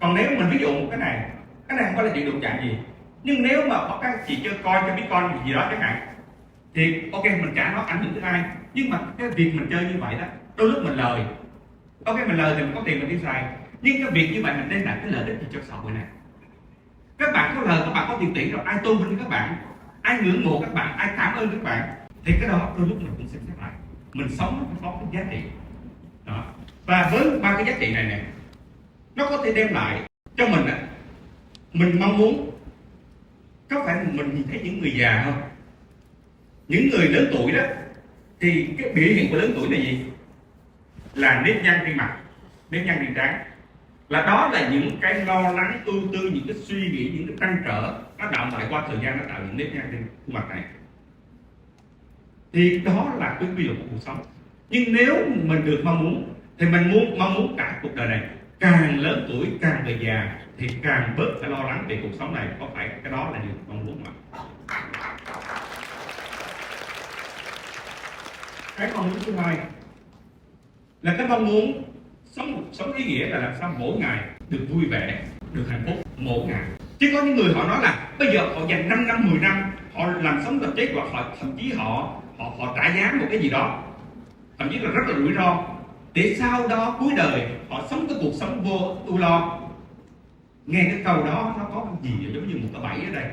[0.00, 1.30] Còn nếu mình ví dụ một cái này
[1.68, 2.78] cái này không phải là chuyện đụng chạm gì.
[3.22, 5.80] Nhưng nếu mà có các chị chơi coi cho biết con gì, gì đó chẳng
[5.80, 6.08] hạn
[6.74, 9.84] thì ok mình trả nó ảnh hưởng tới ai nhưng mà cái việc mình chơi
[9.84, 11.24] như vậy đó đôi lúc mình lời.
[12.04, 13.44] Ok mình lời thì mình có tiền mình đi xài.
[13.82, 15.92] Nhưng cái việc như vậy mình đem lại cái lợi ích gì cho xã hội
[15.92, 16.04] này?
[17.18, 19.56] Các bạn có lời các bạn có tiền tỷ rồi ai tôn vinh các bạn?
[20.08, 21.88] Ai ngưỡng mộ các bạn, ai cảm ơn các bạn,
[22.24, 23.70] thì cái đó đôi lúc mình cũng xem xét lại.
[24.12, 25.42] Mình sống nó có cái giá trị.
[26.24, 26.44] Đó.
[26.86, 28.20] Và với ba cái giá trị này nè,
[29.14, 30.02] nó có thể đem lại
[30.36, 30.78] cho mình á
[31.72, 32.50] mình mong muốn
[33.70, 35.42] có phải mình nhìn thấy những người già không?
[36.68, 37.62] Những người lớn tuổi đó,
[38.40, 40.04] thì cái biểu hiện của lớn tuổi là gì?
[41.14, 42.16] Là nếp nhăn trên mặt,
[42.70, 43.47] nếp nhăn trên trán
[44.08, 47.36] là đó là những cái lo lắng, ưu tư, những cái suy nghĩ, những cái
[47.40, 50.34] trăn trở nó động lại qua thời gian, nó tạo những nếp nhăn trên khuôn
[50.34, 50.64] mặt này.
[52.52, 54.22] Thì đó là cái quy luật của cuộc sống.
[54.70, 58.20] Nhưng nếu mình được mong muốn, thì mình muốn, mong muốn cả cuộc đời này.
[58.60, 62.34] Càng lớn tuổi, càng về già, thì càng bớt cái lo lắng về cuộc sống
[62.34, 62.48] này.
[62.60, 64.14] Có phải cái đó là điều mong muốn không
[68.76, 69.56] cái mong muốn thứ hai
[71.02, 71.82] là cái mong muốn
[72.38, 75.22] sống sống ý nghĩa là làm sao mỗi ngày được vui vẻ,
[75.52, 76.64] được hạnh phúc mỗi ngày.
[76.98, 79.72] Chứ có những người họ nói là bây giờ họ dành 5 năm 10 năm,
[79.94, 83.26] họ làm sống tập chết hoặc họ, thậm chí họ họ họ trả giá một
[83.30, 83.82] cái gì đó.
[84.58, 85.64] Thậm chí là rất là rủi ro.
[86.14, 89.60] Để sau đó cuối đời họ sống cái cuộc sống vô ưu lo.
[90.66, 93.30] Nghe cái câu đó, nó có cái gì giống như một cái bẫy ở đây.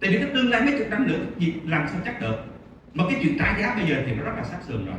[0.00, 2.36] Tại vì cái tương lai mấy chục năm nữa gì làm sao chắc được?
[2.94, 4.96] Mà cái chuyện trả giá bây giờ thì nó rất là sát sườn rồi.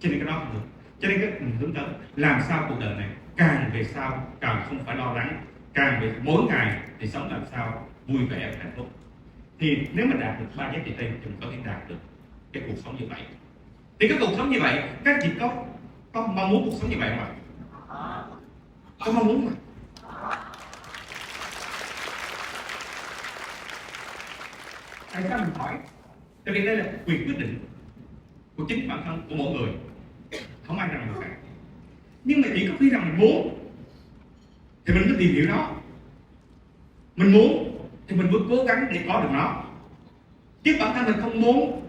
[0.00, 1.84] Cho nên cái đó không được cho nên các mình hướng tới
[2.16, 6.14] làm sao cuộc đời này càng về sau càng không phải lo lắng, càng về
[6.22, 8.86] mỗi ngày thì sống làm sao vui vẻ và hạnh phúc.
[9.58, 11.98] Thì nếu mà đạt được ba giá trị trên thì mình có thể đạt được
[12.52, 13.20] cái cuộc sống như vậy.
[14.00, 15.64] Thì cái cuộc sống như vậy, các chị có
[16.12, 17.30] có mong muốn cuộc sống như vậy không ạ?
[19.04, 19.52] Có mong muốn mà
[25.12, 25.78] tại sao mình hỏi?
[26.44, 27.58] Tại vì đây là quyền quyết định
[28.56, 29.72] của chính bản thân của mỗi người
[30.68, 31.28] không ai rằng được cả
[32.28, 33.58] nhưng mà chỉ có khi nào mình muốn,
[34.86, 35.70] thì mình mới tìm hiểu nó.
[37.16, 37.78] Mình muốn,
[38.08, 39.64] thì mình mới cố gắng để có được nó.
[40.64, 41.82] Chứ bản thân mình không muốn,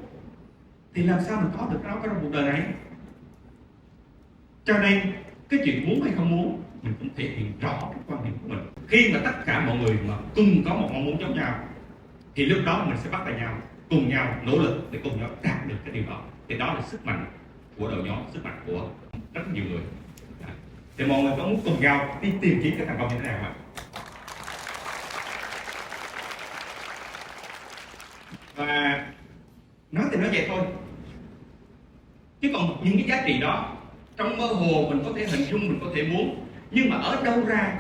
[0.94, 2.64] thì làm sao mình có được nó trong cuộc đời này?
[4.66, 5.14] Cho nên,
[5.50, 8.50] cái chuyện muốn hay không muốn, mình cũng thể hiện rõ cái quan điểm của
[8.50, 8.60] mình.
[8.88, 11.60] Khi mà tất cả mọi người mà cùng có một mong muốn giống nhau,
[12.36, 13.58] thì lúc đó mình sẽ bắt tay nhau,
[13.90, 16.22] cùng nhau nỗ lực để cùng nhau đạt được cái điều đó.
[16.48, 17.26] Thì đó là sức mạnh
[17.80, 18.90] của đội nhóm sức mạnh của
[19.34, 19.82] rất nhiều người.
[20.98, 23.28] Thì mọi người có muốn cùng nhau đi tìm kiếm cái thành công như thế
[23.28, 23.54] nào ạ?
[28.56, 29.06] Và
[29.92, 30.64] nói thì nói vậy thôi.
[32.42, 33.78] Chứ còn những cái giá trị đó,
[34.18, 37.24] trong mơ hồ mình có thể hình dung, mình có thể muốn, nhưng mà ở
[37.24, 37.80] đâu ra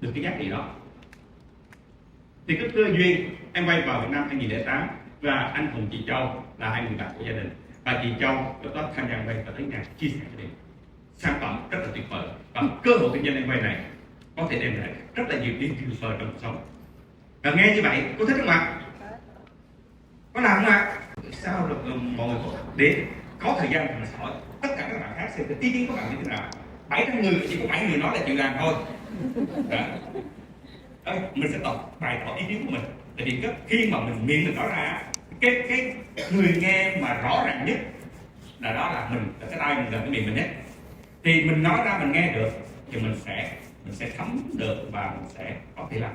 [0.00, 0.70] được cái giá trị đó?
[2.48, 4.88] Thì cái cơ duyên, em quay vào Việt Nam 2008
[5.20, 7.50] và anh cùng chị Châu là hai người bạn của gia đình
[7.86, 10.50] và chị Châu lúc đó tham gia quay và thấy nhà chia sẻ cho em
[11.16, 12.28] sản phẩm rất là tuyệt vời.
[12.54, 13.80] Và cơ hội kinh doanh em quay này
[14.36, 16.56] có thể đem lại rất là nhiều điều tuyệt vời trong cuộc sống.
[17.42, 18.80] Và nghe như vậy, có thích không ạ?
[20.32, 20.98] Có làm không ạ?
[21.32, 22.38] Sao được ừ, mọi người
[22.76, 23.04] đến để
[23.38, 26.04] có thời gian mà hỏi tất cả các bạn khác xem ý kiến của bạn
[26.10, 26.50] như thế nào.
[26.88, 28.74] 700 người chỉ có bảy người nói là chịu làm thôi.
[29.70, 29.78] Đó.
[31.34, 32.84] Mình sẽ tập bày tỏ ý kiến của mình.
[33.16, 35.02] Tại vì khi mà mình miệng mình nói ra
[35.40, 35.94] cái cái
[36.32, 37.76] người nghe mà rõ ràng nhất
[38.60, 40.48] là đó là mình là cái tai mình gần cái miệng mình hết
[41.24, 42.50] thì mình nói ra mình nghe được
[42.92, 43.52] thì mình sẽ
[43.84, 46.10] mình sẽ thấm được và mình sẽ có thể làm.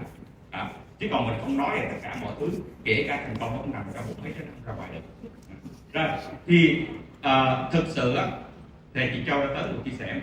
[0.52, 2.50] À, chứ còn mình không nói là tất cả mọi thứ
[2.84, 5.30] kể cả thành công cũng nằm trong một mấy cái nằm ra ngoài được.
[5.94, 6.86] À, rồi thì
[7.22, 8.18] à, thực sự
[8.94, 10.22] thì chị Châu đã tới một chia sẻ.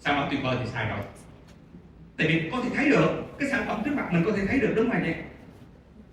[0.00, 0.98] Sản phẩm tuyệt vời thì sai rồi.
[2.18, 4.58] Tại vì có thể thấy được cái sản phẩm trước mặt mình có thể thấy
[4.60, 5.14] được đúng không anh em?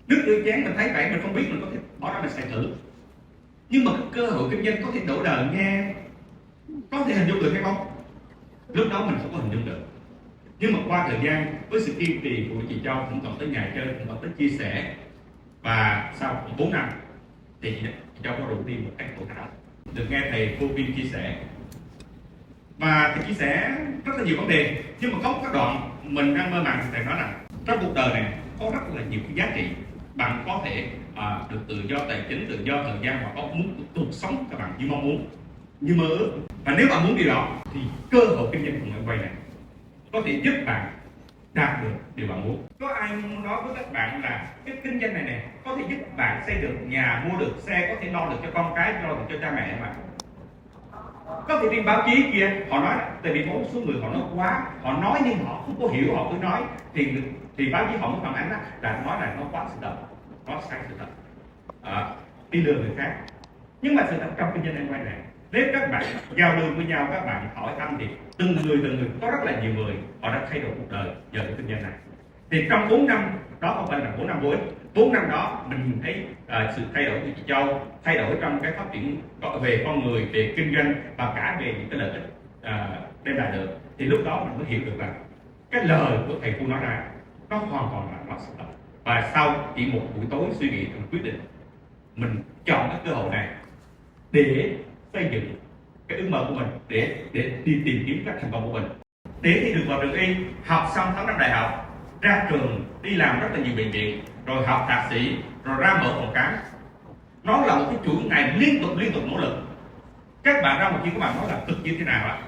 [0.08, 2.30] Nước rửa chén mình thấy vậy, mình không biết mình có thể bỏ ra mình
[2.30, 2.68] xài thử.
[3.70, 5.94] Nhưng mà cái cơ hội kinh doanh có thể đổ đời nghe
[6.90, 7.86] có thể hình dung được hay không?
[8.72, 9.80] Lúc đó mình không có hình dung được.
[10.58, 13.48] Nhưng mà qua thời gian, với sự kiên trì của chị Châu, cũng còn tới
[13.48, 14.94] ngày chơi, cũng còn tới chia sẻ.
[15.62, 16.88] Và sau 4 năm,
[17.62, 17.86] thì chị
[18.24, 19.48] Châu có rủ đi một cách tổ thảo.
[19.94, 21.36] Được nghe thầy cô viên chia sẻ.
[22.78, 25.90] Và thầy chia sẻ rất là nhiều vấn đề, nhưng mà có một cái đoạn
[26.02, 29.20] mình đang mơ màng, thầy nói là trong cuộc đời này có rất là nhiều
[29.26, 29.68] cái giá trị
[30.16, 33.42] bạn có thể à, được tự do tài chính tự do thời gian và có
[33.42, 35.26] muốn cuộc sống các bạn như mong muốn
[35.80, 36.32] như mơ ước.
[36.64, 39.30] Và nếu bạn muốn điều đó thì cơ hội kinh doanh của người quay này
[40.12, 40.92] có thể giúp bạn
[41.54, 42.66] đạt được điều bạn muốn.
[42.80, 43.10] Có ai
[43.44, 46.56] nói với các bạn là cái kinh doanh này này có thể giúp bạn xây
[46.56, 49.34] được nhà mua được xe có thể lo được cho con cái lo được cho
[49.40, 49.94] cha mẹ mà?
[51.26, 54.08] Có thể trên báo chí kia họ nói tại vì có một số người họ
[54.08, 56.62] nói quá họ nói nhưng họ không có hiểu họ cứ nói.
[56.94, 57.22] Thì
[57.56, 59.96] thì báo chí họ mới phản ánh đó, là nói là nó quá sự thật
[60.46, 61.06] nó sai sự thật.
[61.82, 62.08] À,
[62.50, 63.16] đi lừa người khác.
[63.82, 65.16] Nhưng mà sự thật trong kinh doanh quay này
[65.52, 66.04] nếu các bạn
[66.36, 68.06] giao lưu với nhau các bạn hỏi thăm thì
[68.38, 71.08] từng người từng người có rất là nhiều người họ đã thay đổi cuộc đời
[71.32, 71.92] nhờ cái kinh doanh này.
[72.50, 74.50] Thì trong 4 năm đó không phải là 4 năm vô
[74.96, 78.16] bốn 4 năm đó mình nhìn thấy uh, sự thay đổi của chị Châu thay
[78.16, 79.22] đổi trong cái phát triển
[79.62, 82.22] về con người về kinh doanh và cả về những cái lợi ích
[82.60, 83.78] uh, đem lại được.
[83.98, 85.14] Thì lúc đó mình mới hiểu được rằng
[85.70, 87.04] cái lời của thầy cô nói ra
[87.50, 88.64] nó hoàn toàn là nó sự thật.
[89.04, 91.40] Và sau chỉ một buổi tối suy nghĩ mình quyết định
[92.16, 93.48] mình chọn cái cơ hội này
[94.32, 94.70] để
[95.12, 95.56] xây dựng
[96.08, 98.88] cái ước mơ của mình để để đi tìm kiếm các thành công của mình.
[99.42, 103.14] Để thì được vào trường y học xong tháng năm đại học ra trường đi
[103.14, 106.54] làm rất là nhiều bệnh viện rồi học thạc sĩ, rồi ra mở phòng khám.
[107.42, 109.56] Nó là một cái chuỗi ngày liên tục liên tục nỗ lực.
[110.42, 112.42] Các bạn ra một chuyện các bạn nói là cực như thế nào ạ?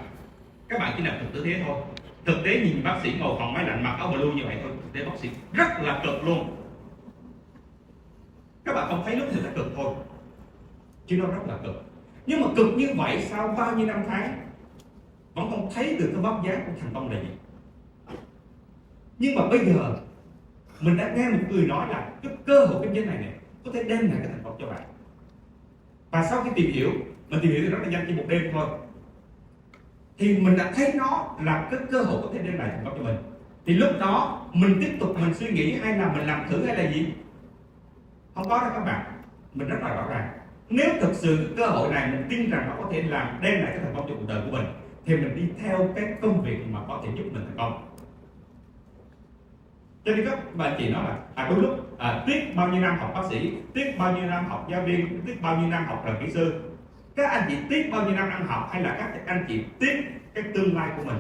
[0.69, 1.77] Các bạn chỉ làm thực tế thế thôi.
[2.25, 4.73] Thực tế nhìn bác sĩ ngồi phòng máy lạnh mặc áo blue như vậy thôi,
[4.83, 6.57] thực tế bác sĩ rất là cực luôn.
[8.65, 9.95] Các bạn không thấy lúc thì là cực thôi,
[11.07, 11.85] chứ nó rất là cực.
[12.27, 14.49] Nhưng mà cực như vậy sau bao nhiêu năm tháng,
[15.35, 17.29] vẫn không thấy được cái vóc dáng của thành công là gì
[19.19, 19.97] nhưng mà bây giờ
[20.81, 23.33] mình đã nghe một người nói là cái cơ hội kinh doanh này này
[23.65, 24.81] có thể đem lại cái thành công cho bạn.
[26.11, 26.91] Và sau khi tìm hiểu,
[27.29, 28.67] mình tìm hiểu thì rất là nhanh, chỉ một đêm thôi.
[30.19, 32.99] Thì mình đã thấy nó là cái cơ hội có thể đem lại thành công
[32.99, 33.17] cho mình.
[33.67, 36.77] Thì lúc đó, mình tiếp tục mình suy nghĩ hay là mình làm thử hay
[36.77, 37.07] là gì?
[38.35, 39.07] Không có đâu các bạn.
[39.55, 40.29] Mình rất là rõ ràng.
[40.71, 43.71] Nếu thực sự cơ hội này mình tin rằng nó có thể làm đem lại
[43.71, 44.67] cái thành công cho cuộc đời của mình,
[45.07, 47.88] thì mình đi theo cái công việc mà có thể giúp mình thành công
[50.09, 52.99] cho nên các bạn chị nói là à đôi lúc à, tiếc bao nhiêu năm
[52.99, 56.03] học bác sĩ tiếc bao nhiêu năm học giáo viên tiếc bao nhiêu năm học
[56.07, 56.63] làm kỹ sư.
[57.17, 60.05] Các anh chị tiếc bao nhiêu năm ăn học hay là các anh chị tiếc
[60.35, 61.17] cái tương lai của mình?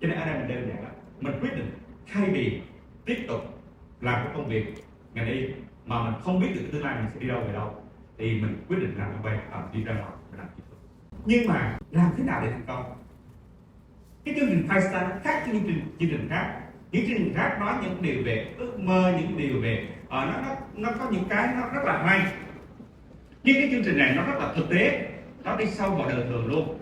[0.00, 1.70] Cho nên ở đây mình đơn giản là mình quyết định
[2.12, 2.60] thay vì
[3.04, 3.40] tiếp tục
[4.00, 4.74] làm cái công việc
[5.14, 5.46] ngành y
[5.86, 7.74] mà mình không biết được cái tương lai mình sẽ đi đâu về đâu
[8.18, 10.80] thì mình quyết định làm công à, đi ra ngoài và làm kỹ thuật.
[11.24, 12.84] Nhưng mà làm thế nào để thành công?
[14.24, 16.65] Cái chương trình Five Star nó khác chương trình chương trình khác
[16.96, 20.32] những chương trình khác nói những điều về ước mơ những điều về ờ, nó,
[20.42, 22.32] nó nó có những cái nó rất là hay.
[23.44, 25.08] Nhưng cái chương trình này nó rất là thực tế.
[25.44, 26.78] Nó đi sâu vào đời thường luôn.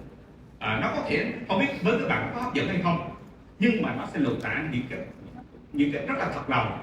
[0.58, 3.10] À, nó có thể không biết với các bạn có hấp dẫn hay không
[3.58, 4.98] nhưng mà nó sẽ lột tả những cái
[5.72, 6.78] những cái rất là thật lòng.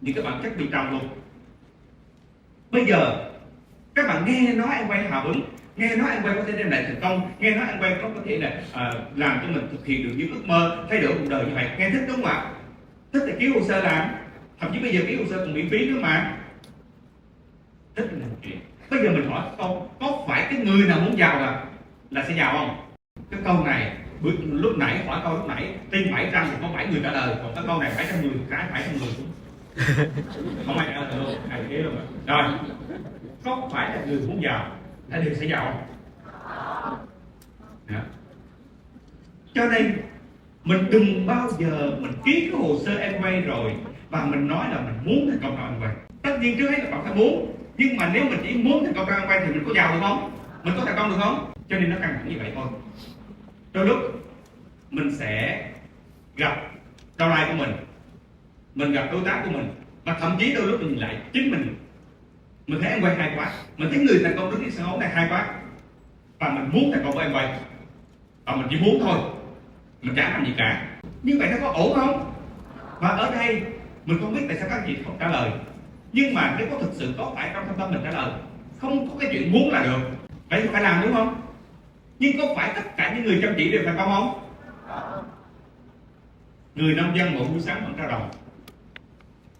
[0.00, 1.08] Những cái bản chất bên trong luôn.
[2.70, 3.30] Bây giờ
[3.94, 5.40] các bạn nghe nói em quay hào hứng
[5.76, 7.30] nghe nói anh quay có thể đem lại thành công.
[7.38, 10.14] Nghe nói anh quay có có thể là à, làm cho mình thực hiện được
[10.16, 11.68] những ước mơ thay đổi cuộc đời như vậy.
[11.78, 12.52] Nghe thích đúng không ạ?
[13.12, 14.08] Thích thì ký hồ sơ làm
[14.60, 16.36] thậm chí bây giờ ký hồ sơ còn miễn phí nữa mà.
[17.96, 18.58] Thích là một chuyện.
[18.90, 21.64] Bây giờ mình hỏi câu có phải cái người nào muốn giàu là
[22.10, 22.76] là sẽ giàu không?
[23.30, 26.86] Cái câu này bữa lúc nãy hỏi câu lúc nãy tin 700 thì có 7
[26.86, 29.26] người trả lời còn cái câu này 710 cái 710 cũng
[30.66, 32.44] không ai trả lời luôn ai thế luôn rồi
[33.44, 34.75] có phải là người muốn giàu
[35.10, 35.82] anh đều sẽ giàu không
[39.54, 39.98] cho nên,
[40.64, 43.72] mình đừng bao giờ mình ký cái hồ sơ em quay rồi
[44.10, 46.78] và mình nói là mình muốn thành công trong em quay tất nhiên trước hết
[46.84, 47.56] là bạn phải muốn.
[47.76, 49.94] Nhưng mà nếu mình chỉ muốn thành công trong em quay thì mình có giàu
[49.94, 50.30] được không?
[50.62, 51.52] Mình có thành công được không?
[51.68, 52.66] Cho nên nó căng thẳng như vậy thôi.
[53.72, 53.98] Đôi lúc,
[54.90, 55.62] mình sẽ
[56.36, 56.56] gặp
[57.16, 57.76] đau lai của mình
[58.74, 59.68] mình gặp đối tác của mình,
[60.04, 61.74] và thậm chí đôi lúc mình nhìn lại chính mình
[62.66, 63.52] mình thấy em quay hay quá.
[63.76, 65.48] Mình thấy người thành công đứng trên sân khấu này hay quá.
[66.38, 67.58] Và mình muốn thành công của em quay.
[68.44, 69.18] Và mình chỉ muốn thôi.
[70.02, 70.98] Mình chẳng làm gì cả.
[71.22, 72.32] Như vậy nó có ổn không?
[73.00, 73.62] Và ở đây,
[74.06, 75.50] mình không biết tại sao các chị không trả lời.
[76.12, 78.32] Nhưng mà nếu có thực sự có phải trong thâm tâm mình trả lời,
[78.80, 79.98] không có cái chuyện muốn là được.
[80.50, 81.40] Vậy phải làm đúng không?
[82.18, 84.42] Nhưng có phải tất cả những người chăm chỉ đều thành công không?
[86.74, 88.30] Người nông dân mỗi buổi sáng vẫn ra đồng.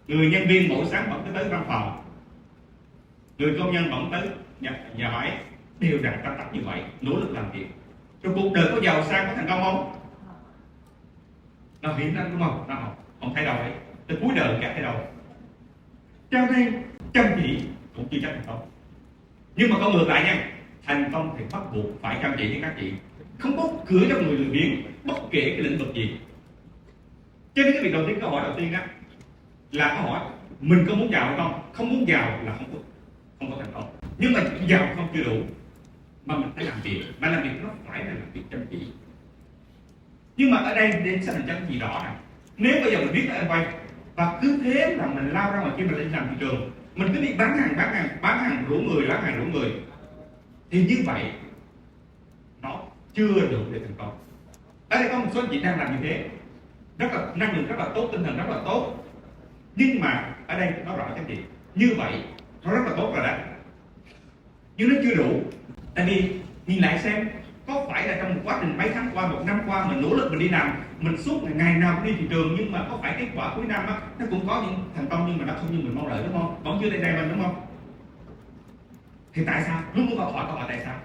[0.07, 2.03] Người nhân viên mỗi sáng vẫn tới văn phòng
[3.37, 4.29] người công nhân bỗng tới
[4.61, 5.37] nhà, nhà máy
[5.79, 7.65] đều đặt tâm tắc như vậy nỗ lực làm việc.
[8.23, 9.93] Trong cuộc đời có giàu sang có thành công không?
[11.81, 12.65] Nó hiển anh đúng không?
[12.67, 13.71] Nó không không thay đổi
[14.07, 14.95] tới cuối đời cả thay đổi
[16.31, 17.59] cho nên chăm chỉ
[17.95, 18.69] cũng chưa chắc thành công.
[19.55, 20.51] Nhưng mà con ngược lại nha
[20.85, 22.93] thành công thì bắt buộc phải chăm chỉ với các chị.
[23.39, 26.17] Không có cửa cho người lười biếng bất kể cái lĩnh vực gì.
[27.55, 28.87] Cho nên cái việc đầu tiên câu hỏi đầu tiên á
[29.71, 30.21] là câu hỏi
[30.61, 31.61] mình có muốn giàu không?
[31.73, 32.79] Không muốn giàu là không có
[33.39, 33.95] không có thành công.
[34.17, 35.37] Nhưng mà giàu không chưa đủ
[36.25, 37.03] mà mình phải làm việc.
[37.19, 38.87] Mà làm việc nó phải là làm việc chăm chỉ.
[40.37, 42.15] Nhưng mà ở đây đến sẽ là chăm gì rõ này.
[42.57, 43.67] Nếu bây giờ mình biết là em quay
[44.15, 47.13] và cứ thế là mình lao ra ngoài kia mình lên làm thị trường mình
[47.13, 49.71] cứ đi bán hàng bán hàng bán hàng rủ người bán hàng rủ người
[50.71, 51.31] thì như vậy
[52.61, 52.81] nó
[53.13, 54.17] chưa đủ để thành công.
[54.89, 56.29] Ở đây có một số anh chị đang làm như thế.
[56.97, 59.05] Rất là năng lượng rất là tốt tinh thần rất là tốt.
[59.75, 61.41] Nhưng mà ở đây nó rõ cho gì, chị
[61.75, 62.23] như vậy
[62.67, 63.33] nó rất là tốt rồi đó
[64.77, 65.41] nhưng nó chưa đủ
[65.95, 67.29] tại vì nhìn lại xem
[67.67, 70.15] có phải là trong một quá trình mấy tháng qua một năm qua mình nỗ
[70.15, 72.85] lực mình đi làm mình suốt ngày, ngày nào cũng đi thị trường nhưng mà
[72.89, 75.45] có phải kết quả cuối năm á nó cũng có những thành công nhưng mà
[75.45, 76.63] nó không như mình mong đợi đúng không?
[76.63, 77.55] Vẫn chưa đây đây mình đúng không?
[79.33, 79.81] Thì tại sao?
[79.93, 80.95] Luôn luôn câu hỏi câu hỏi tại sao?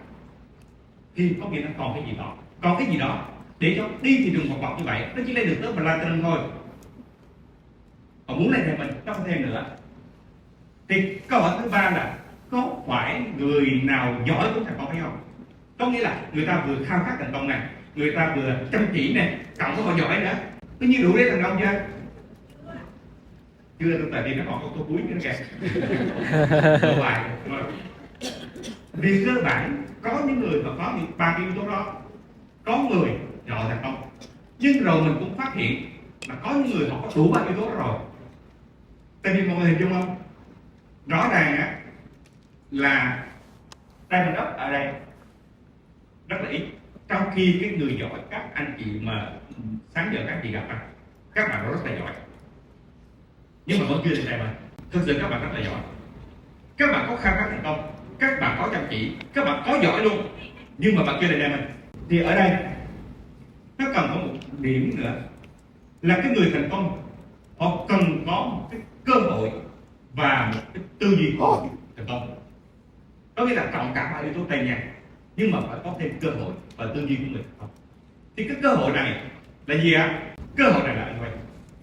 [1.16, 4.16] Thì có nghĩa là còn cái gì đó còn cái gì đó để cho đi
[4.24, 6.38] thị trường một vòng như vậy nó chỉ lên được tới platinum thôi.
[8.26, 9.64] Còn muốn lên thì mình nó không thêm nữa
[10.94, 12.14] thì câu hỏi thứ ba là
[12.50, 15.18] có phải người nào giỏi cũng thành công hay không?
[15.78, 17.60] Có nghĩa là người ta vừa khao khát thành công này
[17.94, 20.34] người ta vừa chăm chỉ này cộng có họ giỏi nữa
[20.80, 21.80] tất nhiên đủ để thành công chưa?
[23.78, 25.34] Chưa tại vì nó còn có câu cuối nữa kìa.
[27.00, 27.24] Bài
[28.92, 31.94] vì cơ bản có những người mà có những ba cái yếu tố đó
[32.64, 33.10] có người
[33.48, 34.02] giỏi thành công.
[34.58, 35.82] Nhưng rồi mình cũng phát hiện
[36.28, 37.98] là có những người họ có đủ ba yếu tố đó rồi.
[39.22, 40.21] Tại vì mọi người hình dung không
[41.06, 41.78] rõ ràng á,
[42.70, 43.24] là
[44.08, 44.94] tay mình đất ở đây
[46.28, 46.62] rất là ít.
[47.08, 49.32] Trong khi cái người giỏi, các anh chị mà
[49.94, 50.80] sáng giờ các chị gặp mặt,
[51.34, 52.12] các bạn rất là giỏi.
[53.66, 54.54] Nhưng mà vẫn chưa được đây mà
[54.90, 55.80] thực sự các bạn rất là giỏi.
[56.76, 59.78] Các bạn có khao khát thành công, các bạn có chăm chỉ, các bạn có
[59.82, 60.28] giỏi luôn.
[60.78, 61.64] Nhưng mà bạn chưa được đây mình
[62.08, 62.56] thì ở đây,
[63.78, 65.22] nó cần có một điểm nữa
[66.02, 67.02] là cái người thành công,
[67.58, 69.52] họ cần có một cái cơ hội
[70.14, 72.34] và một cái tư duy của thành công.
[73.36, 74.82] Có nghĩa là cộng cả ba yếu tố trên nha
[75.36, 77.68] nhưng mà phải có thêm cơ hội và tư duy của công
[78.36, 79.20] thì cái cơ hội này
[79.66, 80.20] là gì ạ?
[80.56, 81.30] Cơ hội này là như vậy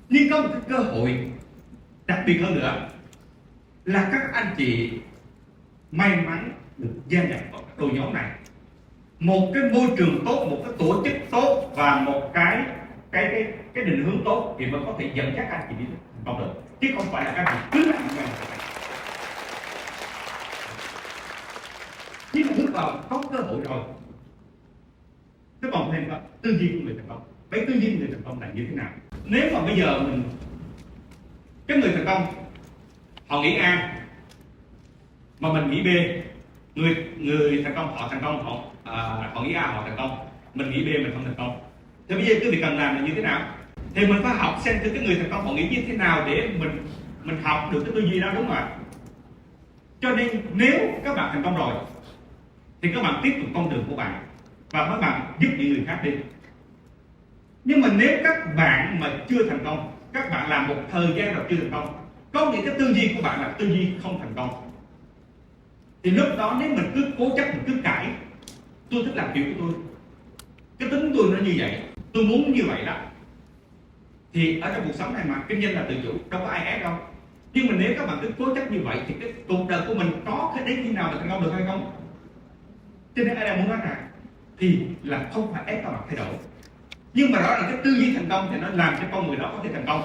[0.09, 1.31] nhưng có một cái cơ hội
[2.05, 2.89] đặc biệt hơn nữa
[3.85, 4.91] là các anh chị
[5.91, 8.31] may mắn được gia nhập vào cái đội nhóm này.
[9.19, 12.65] Một cái môi trường tốt một cái tổ chức tốt và một cái
[13.11, 15.85] cái cái cái định hướng tốt thì mới có thể dẫn dắt anh chị đi
[16.25, 16.53] không được.
[16.81, 18.27] Chứ không phải là các anh cứ làm như vậy.
[22.31, 23.83] Khi mà bước vào có cơ hội rồi.
[25.61, 28.07] Thế còn thêm là tư duy của người thành công vậy tư duy của người
[28.11, 28.89] thành công là như thế nào?
[29.25, 30.23] Nếu mà bây giờ mình
[31.67, 32.25] cái người thành công
[33.27, 33.95] họ nghĩ a
[35.39, 35.87] mà mình nghĩ b
[36.75, 38.93] người người thành công họ thành công họ à,
[39.33, 40.27] họ nghĩ a họ thành công.
[40.53, 41.59] Mình nghĩ b mình không thành công.
[42.07, 43.41] Thế bây giờ cái việc cần làm là như thế nào?
[43.99, 46.23] Thì mình phải học xem từ cái người thành công họ nghĩ như thế nào
[46.27, 46.85] để mình
[47.23, 48.69] mình học được cái tư duy đó, đúng không ạ?
[50.01, 51.73] Cho nên nếu các bạn thành công rồi,
[52.81, 54.23] thì các bạn tiếp tục con đường của bạn
[54.71, 56.11] và các bạn giúp những người khác đi.
[57.65, 61.35] Nhưng mà nếu các bạn mà chưa thành công, các bạn làm một thời gian
[61.35, 64.19] rồi chưa thành công, có những cái tư duy của bạn là tư duy không
[64.19, 64.71] thành công.
[66.03, 68.07] Thì lúc đó nếu mình cứ cố chấp, mình cứ cãi,
[68.89, 69.73] tôi thích làm kiểu của tôi.
[70.79, 71.81] Cái tính tôi nó như vậy,
[72.13, 72.95] tôi muốn như vậy đó
[74.33, 76.65] thì ở trong cuộc sống này mà, kinh doanh là tự chủ, đâu có ai
[76.65, 76.97] ép đâu.
[77.53, 79.93] Nhưng mà nếu các bạn cứ cố chấp như vậy thì cái cuộc đời của
[79.93, 81.91] mình có cái đến khi nào mà thành công được hay không?
[83.15, 84.07] Cho nên ai đang muốn nói rằng
[84.57, 86.35] thì là không phải ép các bạn thay đổi.
[87.13, 89.37] Nhưng mà rõ ràng cái tư duy thành công thì nó làm cho con người
[89.37, 90.01] đó có thể thành công.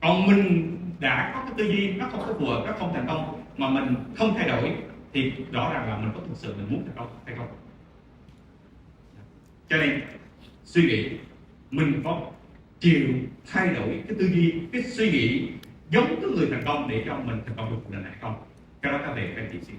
[0.00, 3.06] Còn mình đã có cái tư duy, nó không có phù hợp, nó không thành
[3.08, 4.72] công mà mình không thay đổi
[5.12, 7.48] thì rõ ràng là mình có thực sự mình muốn thành công hay không?
[9.68, 10.00] Cho nên
[10.64, 11.10] suy nghĩ,
[11.70, 12.20] mình có
[12.80, 13.08] chịu
[13.52, 15.48] thay đổi cái tư duy, cái suy nghĩ
[15.90, 18.34] giống cái người thành công để cho mình thành công được cuộc đời này không?
[18.82, 19.74] Cái đó các về các chị suy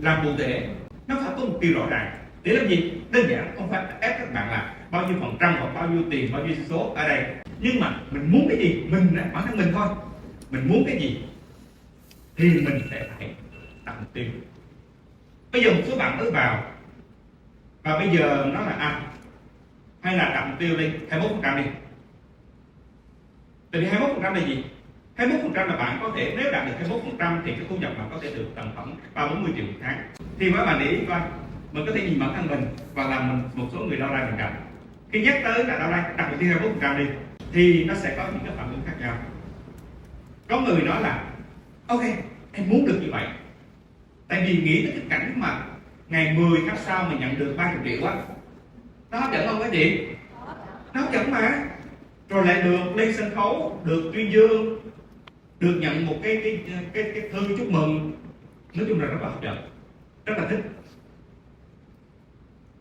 [0.00, 0.68] làm cụ thể,
[1.06, 2.18] nó phải có mục tiêu rõ ràng.
[2.42, 2.92] Để làm gì?
[3.10, 6.02] Đơn giản, không phải ép các bạn là bao nhiêu phần trăm hoặc bao nhiêu
[6.10, 7.24] tiền, bao nhiêu số ở đây.
[7.60, 8.82] Nhưng mà mình muốn cái gì?
[8.90, 9.88] Mình bản thân mình thôi.
[10.50, 11.18] Mình muốn cái gì?
[12.36, 13.30] Thì mình sẽ phải
[13.84, 14.24] đặt mục tiêu.
[15.52, 16.64] Bây giờ một số bạn mới vào.
[17.82, 19.02] Và bây giờ nó là à
[20.00, 21.70] hay là đặt mục tiêu đi 21 phần trăm đi
[23.76, 24.64] tại vì 21% là gì?
[25.16, 26.72] 21% là bạn có thể, nếu đạt được
[27.18, 29.64] 21% thì cái thu nhập bạn có thể được tầm khoảng ba bốn mươi triệu
[29.64, 30.08] một tháng.
[30.38, 31.20] Thì mấy bạn để ý coi,
[31.72, 34.26] mình có thể nhìn bản thân mình và làm mình một số người đau lai
[34.26, 34.52] mình gặp.
[35.12, 37.04] Khi nhắc tới là đau lai đặt mục tiêu 21% đi,
[37.52, 39.16] thì nó sẽ có những cái phản ứng khác nhau.
[40.48, 41.24] Có người nói là,
[41.86, 42.02] ok,
[42.52, 43.26] em muốn được như vậy.
[44.28, 45.58] Tại vì nghĩ tới cái cảnh mà
[46.08, 48.14] ngày 10 tháng sau mình nhận được 30 triệu á,
[49.10, 50.08] nó hấp dẫn không cái gì?
[50.94, 51.66] nó hấp dẫn mà
[52.28, 54.80] rồi lại được lên sân khấu được tuyên dương
[55.60, 56.60] được nhận một cái cái
[56.92, 58.12] cái, cái thư chúc mừng.
[58.74, 59.56] Nói chung là rất là hấp dẫn
[60.24, 60.60] rất là thích.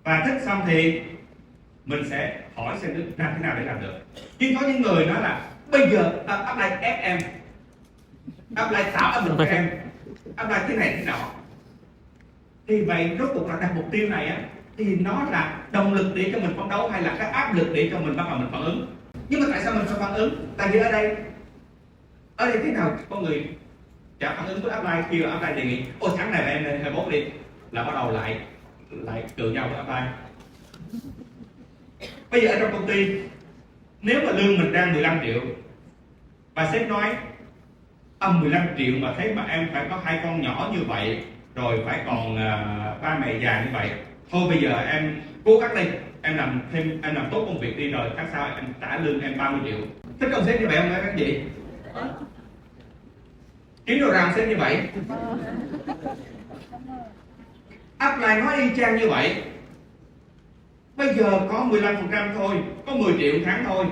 [0.03, 1.01] Và thích xong thì
[1.85, 3.93] mình sẽ hỏi xem làm thế nào để làm được.
[4.39, 7.19] Nhưng có những người nói là bây giờ áp lại ép em
[8.55, 9.69] áp lại tạo áp lực em
[10.35, 11.29] áp lại thế này thế nọ.
[12.67, 14.37] Thì vậy rốt cuộc là đặt mục tiêu này á
[14.77, 17.67] thì nó là động lực để cho mình phấn đấu hay là cái áp lực
[17.73, 18.94] để cho mình bắt đầu mình phản ứng?
[19.30, 20.53] Nhưng mà tại sao mình phải phản ứng?
[20.57, 21.15] Tại vì ở đây
[22.36, 23.45] ở đây thế nào có người
[24.19, 26.82] trả phản ứng với apply khi apply đề nghị ôi tháng này là em lên
[26.82, 27.23] 21 đi.
[27.71, 28.39] Là bắt đầu lại
[28.89, 30.26] lại cự nhau với apply
[32.32, 33.07] bây giờ ở trong công ty
[34.01, 35.41] nếu mà lương mình đang 15 triệu
[36.55, 37.15] và sếp nói
[38.19, 41.23] âm 15 triệu mà thấy mà em phải có hai con nhỏ như vậy
[41.55, 43.89] rồi phải còn uh, ba mẹ già như vậy
[44.32, 45.84] thôi bây giờ em cố gắng đi
[46.26, 49.21] em làm thêm, em làm tốt công việc đi rồi tháng sau em trả lương
[49.21, 49.80] em 30 triệu.
[50.19, 51.39] Thích ông sếp như vậy không các chị?
[53.86, 54.88] Kiếm đồ làm sếp như vậy.
[58.07, 59.43] Upline nói y chang như vậy.
[60.95, 63.86] Bây giờ có 15% thôi, có 10 triệu một tháng thôi.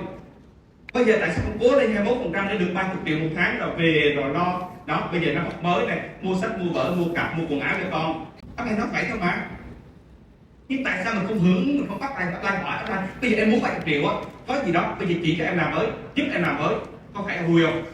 [0.94, 1.94] Bây giờ tại sao không cố lên
[2.32, 4.60] 21% để được 30 triệu một tháng rồi về rồi lo?
[4.86, 7.60] Đó, bây giờ nó học mới này, mua sách, mua vở, mua cặp, mua quần
[7.60, 8.26] áo cho con.
[8.56, 9.46] Các này nói vậy thôi mà
[10.68, 13.30] nhưng tại sao mình không hướng mình không bắt tay bắt tay hỏi là bây
[13.30, 14.14] giờ em muốn 70 triệu á
[14.46, 16.74] có gì đó bây giờ chị cho em làm mới giúp em làm mới
[17.14, 17.84] có phải là vui không?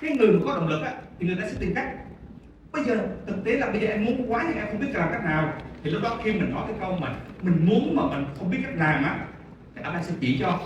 [0.00, 1.86] Cái người mà có động lực á thì người ta sẽ tìm cách.
[2.72, 5.08] Bây giờ thực tế là bây giờ em muốn quá nhưng em không biết làm
[5.12, 5.52] cách nào.
[5.84, 8.58] Thì lúc đó khi mình nói cái câu mà mình muốn mà mình không biết
[8.62, 9.18] cách làm á
[9.76, 10.60] thì ông sẽ chỉ cho.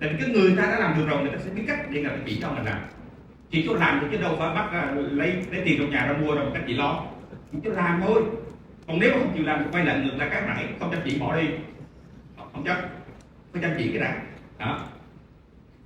[0.00, 2.02] Tại vì cái người ta đã làm được rồi người ta sẽ biết cách để
[2.02, 2.78] người ta chỉ cho mình làm
[3.50, 6.12] chỉ chú làm thì chứ đâu phải bắt là lấy lấy tiền trong nhà ra
[6.12, 7.02] mua rồi một cách chị lo.
[7.52, 8.22] Chỉ chú làm thôi.
[8.86, 11.18] Còn nếu không chịu làm thì quay lại ngược lại các nãy không chăm chỉ
[11.18, 11.48] bỏ đi.
[12.52, 12.76] Không chấp
[13.52, 14.14] phải chăm chỉ cái này.
[14.58, 14.80] đó.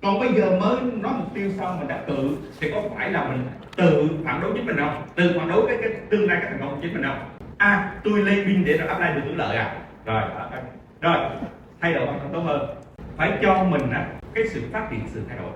[0.03, 3.29] Còn bây giờ mới nói mục tiêu xong mình đã tự thì có phải là
[3.29, 3.47] mình
[3.77, 5.03] tự phản đối chính mình không?
[5.15, 7.19] Tự phản đối cái, cái tương lai cái thành công của chính mình không?
[7.59, 9.77] À tôi lên pin để rồi apply được hưởng lợi à?
[10.05, 10.63] Rồi à, à,
[11.01, 11.17] rồi.
[11.81, 12.77] Thay đổi còn tốt hơn.
[13.17, 15.53] Phải cho mình á cái sự phát triển sự thay đổi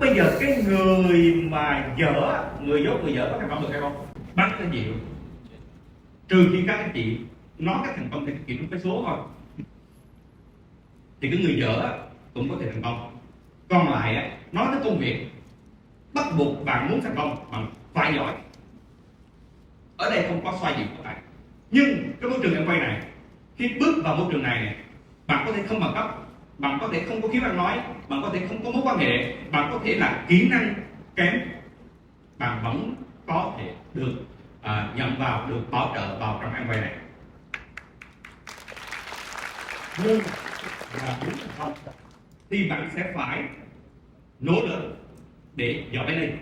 [0.00, 3.80] bây giờ cái người mà dở người dốt người dở có thành công được hay
[3.80, 4.06] không?
[4.34, 4.86] Bắt cái gì
[6.28, 7.18] trừ khi các anh chị
[7.58, 9.18] nói cái thành công thì chỉ cái số thôi.
[11.20, 11.98] Thì cái người dở
[12.34, 13.16] cũng có thể thành công.
[13.68, 15.26] Còn lại nói tới công việc
[16.14, 18.34] bắt buộc bạn muốn thành công bạn phải giỏi.
[19.96, 21.16] Ở đây không có xoay gì của bạn.
[21.70, 23.02] Nhưng cái môi trường em quay này
[23.56, 24.74] khi bước vào môi trường này, này
[25.26, 26.16] bạn có thể không bằng cấp
[26.58, 27.78] bạn có thể không có khiếu ăn nói
[28.10, 30.74] bạn có thể không có mối quan hệ bạn có thể là kỹ năng
[31.16, 31.40] kém.
[32.38, 32.94] Bạn vẫn
[33.26, 34.12] có thể được
[34.62, 36.92] à, nhận vào được bảo trợ vào trong em quay này.
[40.04, 40.20] Nhưng
[40.98, 41.72] là muốn thành
[42.50, 43.44] thì bạn sẽ phải
[44.40, 44.96] nỗ lực
[45.54, 46.38] để giỏi lên.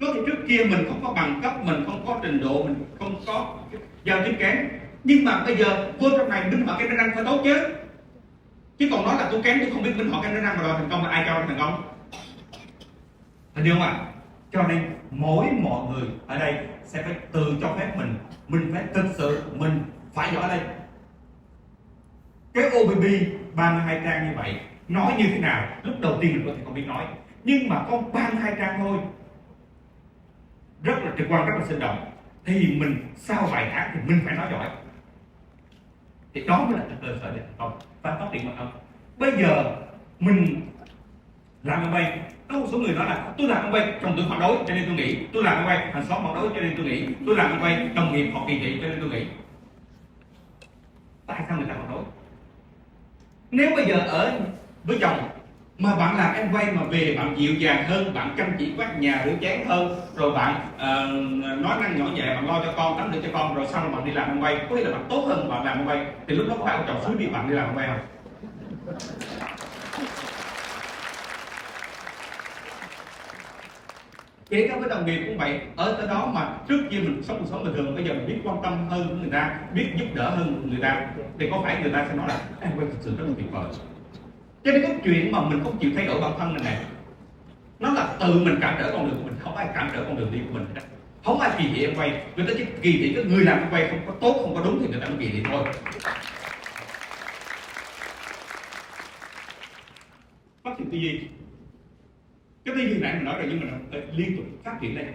[0.00, 2.84] Có thể trước kia mình không có bằng cấp mình không có trình độ mình
[2.98, 3.58] không có
[4.04, 4.68] giao tiếp kém.
[5.04, 7.81] Nhưng mà bây giờ vô trong này minh họa cái năng phải tốt chứ
[8.82, 10.72] chứ còn nói là tôi kém, tôi không biết minh họa cái năng mà đòi
[10.78, 11.82] thành công là ai cho thành công.
[13.54, 14.06] Hình không ạ
[14.52, 16.54] cho nên mỗi mọi người ở đây
[16.84, 18.14] sẽ phải tự cho phép mình
[18.48, 19.82] mình phải thực sự mình
[20.14, 20.60] phải giỏi lên
[22.54, 23.04] cái OBB
[23.54, 25.68] 32 trang như vậy, nói như thế nào?
[25.82, 27.04] Lúc đầu tiên mình có thể không biết nói,
[27.44, 28.98] nhưng mà có 32 trang thôi.
[30.82, 32.12] Rất là trực quan, rất là sinh động.
[32.44, 34.66] Thì mình sau vài tháng thì mình phải nói giỏi
[36.34, 38.70] thì đó mới là cái cơ sở để thành công, và phát triển mà không
[39.18, 39.76] bây giờ
[40.20, 40.60] mình
[41.62, 42.12] làm ông đây
[42.48, 44.74] có một số người nói là, tôi làm ông đây chồng tôi phản đối, cho
[44.74, 47.06] nên tôi nghĩ tôi làm ông đây hàng xóm phản đối, cho nên tôi nghĩ
[47.26, 49.26] tôi làm ông đây đồng nghiệp họ kỳ thị cho nên tôi nghĩ
[51.26, 52.04] tại sao người ta phản đối?
[53.50, 54.40] Nếu bây giờ ở
[54.84, 55.28] với chồng
[55.82, 58.88] mà bạn làm em quay mà về bạn dịu dàng hơn bạn chăm chỉ quét
[58.98, 60.00] nhà rửa chén hơn.
[60.16, 63.54] Rồi bạn uh, nói năng nhỏ nhẹ bạn lo cho con tắm được cho con
[63.54, 64.58] rồi sau bạn đi làm em quay.
[64.70, 66.06] Có nghĩa là bạn tốt hơn bạn làm em quay.
[66.26, 67.98] Thì lúc đó có phải ông chồng suối đi bạn đi làm em quay không?
[74.50, 75.60] Kể cả với đồng nghiệp cũng vậy.
[75.76, 78.26] Ở tới đó mà trước kia mình sống cuộc sống bình thường bây giờ mình
[78.26, 81.06] biết quan tâm hơn người ta biết giúp đỡ hơn người ta
[81.38, 83.52] thì có phải người ta sẽ nói là em quay thực sự rất là tuyệt
[83.52, 83.64] vời
[84.64, 86.84] cho nên cái chuyện mà mình không chịu thay đổi bản thân này này,
[87.80, 90.16] nó là tự mình cản trở con đường của mình, không ai cản trở con
[90.16, 90.80] đường đi của mình hết.
[91.24, 93.70] Không ai kỳ thị em quay, người ta chỉ kỳ thị cái người làm em
[93.70, 95.64] quay không có tốt, không có đúng thì người ta mới kỳ thị thôi.
[100.64, 101.20] Phát triển tư duy.
[102.64, 105.06] Cái tư duy nãy mình nói rồi nhưng mà nó liên tục phát triển lên.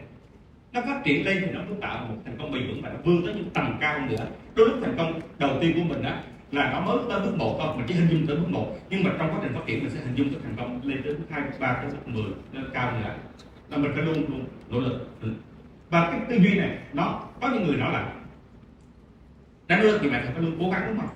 [0.73, 2.95] Nó phát triển lên thì nó mới tạo một thành công bền vững và nó
[3.03, 4.25] vươn tới những tầm cao hơn nữa.
[4.55, 6.21] Đôi lúc thành công đầu tiên của mình á
[6.51, 8.67] là nó mới tới bước một thôi, mình chỉ hình dung tới bước một.
[8.89, 11.01] Nhưng mà trong quá trình phát triển mình sẽ hình dung tới thành công lên
[11.03, 13.15] tới bước hai, bước ba, tới bước mười lên cao nữa
[13.69, 15.07] là mình phải luôn luôn nỗ lực.
[15.21, 15.29] Ừ.
[15.89, 18.13] Và cái tư duy này, nó, có những người nói là
[19.67, 21.09] đã nỗ lực thì bạn phải luôn cố gắng, đúng không?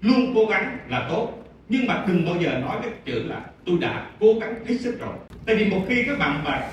[0.00, 1.32] Luôn cố gắng là tốt.
[1.68, 5.00] Nhưng mà đừng bao giờ nói cái chữ là, tôi đã cố gắng hết sức
[5.00, 5.14] rồi.
[5.46, 6.70] Tại vì một khi các bạn mà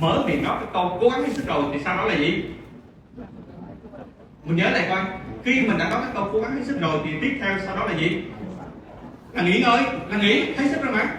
[0.00, 2.44] mở miệng nói cái câu cố gắng hết sức rồi thì sau đó là gì?
[4.44, 5.04] Mình nhớ lại coi
[5.46, 7.76] khi mình đã có cái câu cố gắng hết sức rồi thì tiếp theo sau
[7.76, 8.24] đó là gì?
[9.32, 11.16] Là nghỉ ngơi, là nghỉ hết sức rồi mà.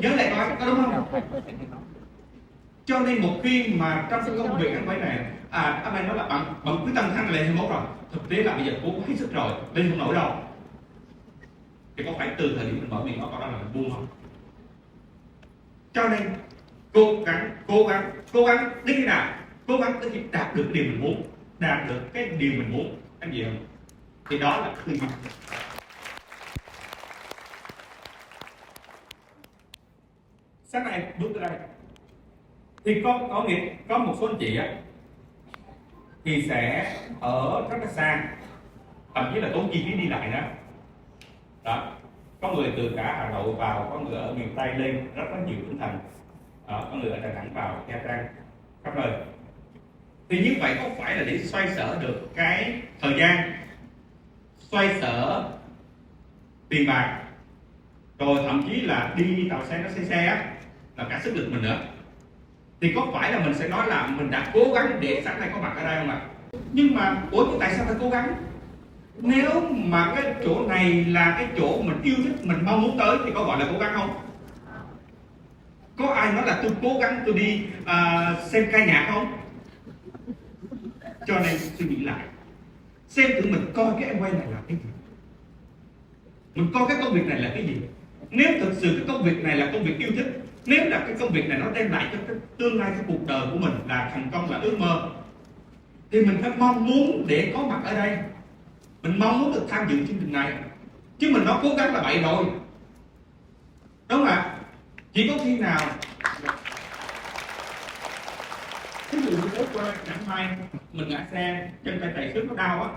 [0.00, 1.22] Nhớ lại coi, có đúng không?
[2.84, 6.02] Cho nên một khi mà trong cái công việc anh quay này à anh ấy
[6.02, 7.82] nói là bạn bạn quyết tâm thăng lên 21 rồi.
[8.12, 10.32] Thực tế là bây giờ cố hết sức rồi, lên không nổi đâu.
[11.96, 13.90] Thì có phải từ thời điểm mình mở miệng nói câu đó là mình buông
[13.90, 14.06] không?
[15.92, 16.20] Cho nên
[16.92, 19.34] cố gắng cố gắng cố gắng đến khi nào?
[19.66, 21.22] Cố gắng đến khi đạt được cái điều mình muốn
[21.60, 23.00] đạt được cái điều mình muốn.
[23.20, 23.66] Anh gì không
[24.30, 25.08] thì đó là tư duy
[30.64, 31.58] sáng nay bước tới đây.
[32.84, 34.74] Thì có có nghĩa có một số anh chị á
[36.24, 38.24] thì sẽ ở rất là xa
[39.14, 40.40] thậm chí là tốn chi phí đi lại đó.
[41.62, 41.92] Đó.
[42.40, 45.38] Có người từ cả hà nội vào có người ở miền tây lên rất là
[45.46, 45.98] nhiều tỉnh thành.
[46.68, 48.26] Đó, có người ở đà nẵng vào nha trang
[48.84, 49.29] khắp nơi
[50.30, 53.52] thì như vậy có phải là để xoay sở được cái thời gian?
[54.58, 55.44] Xoay sở
[56.68, 57.20] tiền bạc
[58.18, 60.44] rồi thậm chí là đi tàu xe nó xe xe á
[60.96, 61.78] là cả sức lực mình nữa.
[62.80, 65.50] Thì có phải là mình sẽ nói là mình đã cố gắng để sáng nay
[65.54, 66.20] có mặt ở đây không ạ?
[66.72, 68.34] Nhưng mà ủa thì tại sao phải cố gắng?
[69.18, 73.18] Nếu mà cái chỗ này là cái chỗ mình yêu thích mình mong muốn tới
[73.24, 74.10] thì có gọi là cố gắng không?
[75.96, 79.39] Có ai nói là tôi cố gắng tôi đi uh, xem ca nhạc không?
[81.30, 82.24] Cho nên suy nghĩ lại.
[83.08, 84.90] Xem thử mình coi cái em quay này là cái gì.
[86.54, 87.76] Mình coi cái công việc này là cái gì.
[88.30, 91.16] Nếu thực sự cái công việc này là công việc yêu thích, nếu là cái
[91.20, 93.72] công việc này nó đem lại cho cái tương lai, cái cuộc đời của mình
[93.88, 95.10] là thành công, là ước mơ,
[96.10, 98.18] thì mình phải mong muốn để có mặt ở đây.
[99.02, 100.52] Mình mong muốn được tham dự chương trình này.
[101.18, 102.44] Chứ mình nói cố gắng là vậy rồi
[104.08, 104.58] đúng không ạ?
[105.12, 105.80] Chỉ có khi nào
[109.12, 110.48] ví dụ như tối qua chẳng may
[110.92, 112.88] mình ngã xe, chân tay tay xước nó đau á.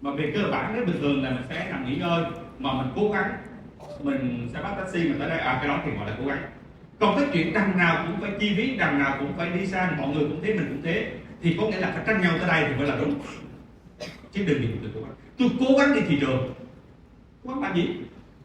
[0.00, 2.24] Mà về cơ bản, nếu bình thường là mình sẽ nằm nghỉ ngơi,
[2.58, 3.32] mà mình cố gắng,
[4.02, 5.38] mình sẽ bắt taxi mình tới đây.
[5.38, 6.42] À cái đó thì gọi là cố gắng.
[7.00, 9.90] Còn cái chuyện đằng nào cũng phải chi phí, đằng nào cũng phải đi xa,
[9.98, 11.10] mọi người cũng thế, mình cũng thế,
[11.42, 13.14] thì có nghĩa là phải tranh nhau tới đây thì mới là đúng.
[14.32, 15.14] Chứ đừng nhìn từ cố gắng.
[15.38, 16.54] Tôi cố gắng đi thị trường
[17.44, 17.88] quá là gì?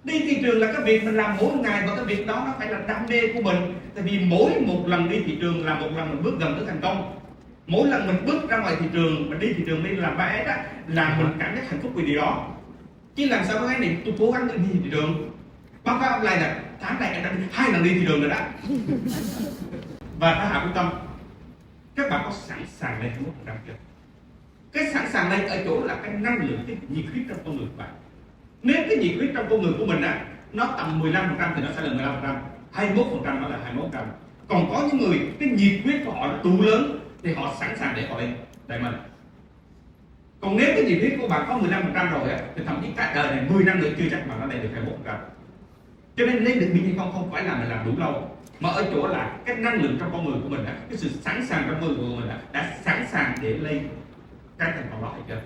[0.04, 2.54] Đi thị trường là cái việc mình làm mỗi ngày và cái việc đó nó
[2.60, 5.80] phải là đam mê của mình tại vì mỗi một lần đi thị trường là
[5.80, 7.20] một lần mình bước gần tới thành công.
[7.68, 10.24] Mỗi lần mình bước ra ngoài thị trường mình đi thị trường đi làm ba
[10.24, 12.48] á là mình cảm giác hạnh phúc vì điều đó.
[13.16, 15.32] Chứ làm sao có cái niệm tôi cố gắng đi thị trường.
[15.84, 18.30] Báo cáo online là tháng này em đã đi hai lần đi thị trường rồi
[18.30, 18.40] đó.
[20.20, 20.90] Và các hạ quyết tâm
[21.96, 23.74] các bạn có sẵn sàng lên 21 phần chưa
[24.74, 27.58] cái sẵn sàng lên ở chỗ là cái năng lượng cái nhiệt huyết trong con
[27.58, 27.90] người của bạn.
[28.64, 31.54] Nếu cái nhiệt huyết trong con người của mình á nó tầm 15 phần trăm
[31.56, 34.06] thì nó sẽ là 15 phần trăm 21 phần trăm nó là 21 phần trăm.
[34.48, 37.78] Còn có những người cái nhiệt huyết của họ nó đủ lớn thì họ sẵn
[37.78, 38.36] sàng để họ lên
[38.68, 38.94] đại mình.
[40.42, 42.80] Còn nếu cái nhiệt huyết của bạn có 15 phần trăm rồi á thì thậm
[42.82, 45.06] chí cả đời này 10 năm nữa chưa chắc mà nó lên được 21 phần
[45.06, 45.18] trăm.
[46.18, 48.86] Cho nên lên được hay không không phải là mình làm đủ lâu mà ở
[48.94, 51.64] chỗ là cái năng lượng trong con người của mình á, cái sự sẵn sàng
[51.68, 53.88] trong người của mình đó, đã sẵn sàng để lên
[54.58, 55.42] cái thành quả đó hay chưa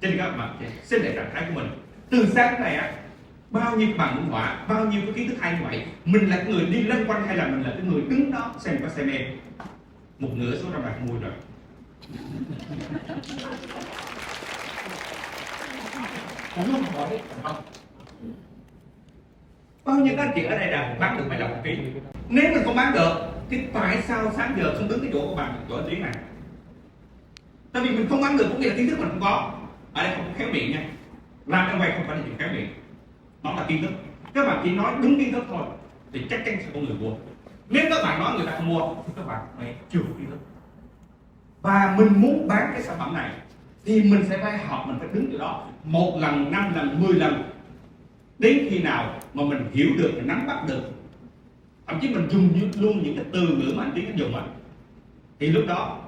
[0.00, 1.68] cho nên các bạn xem lại trạng thái của mình.
[2.10, 2.92] Từ sáng này á
[3.50, 6.46] bao nhiêu bằng họa bao nhiêu cái kiến thức hay như vậy mình là cái
[6.46, 9.10] người đi lân quanh hay là mình là cái người đứng đó xem có xem
[9.10, 9.22] em?
[10.18, 11.32] Một nửa số trong bạc mùi rồi.
[16.72, 17.20] Không hỏi.
[19.84, 21.78] Không bao nhiêu các chị ở đây là bán được 15 ký?
[22.28, 23.14] Nếu mình không bán được
[23.50, 26.12] thì tại sao sáng giờ không đứng cái chỗ của bạn chỗ tiếng này?
[27.72, 29.52] Tại vì mình không bán được cũng nghĩa là kiến thức mình không có.
[29.92, 30.84] Ở đây không có khéo miệng nha.
[31.46, 32.68] Làm trong quay không phải là chuyện khéo miệng
[33.42, 33.90] nó là kiến thức.
[34.34, 35.62] Các bạn chỉ nói đúng kiến thức thôi,
[36.12, 37.12] thì chắc chắn sẽ có người mua.
[37.68, 40.30] Nếu các bạn nói người ta không mua, thì các bạn phải chưa có kiến
[40.30, 40.38] thức.
[41.62, 43.30] Và mình muốn bán cái sản phẩm này,
[43.84, 45.66] thì mình sẽ phải học, mình phải đứng từ đó.
[45.84, 47.42] Một lần, năm lần, mười lần.
[48.38, 50.82] Đến khi nào mà mình hiểu được, mình nắm bắt được,
[51.86, 54.42] thậm chí mình dùng luôn những cái từ ngữ mà anh tiến dùng á,
[55.38, 55.98] thì lúc đó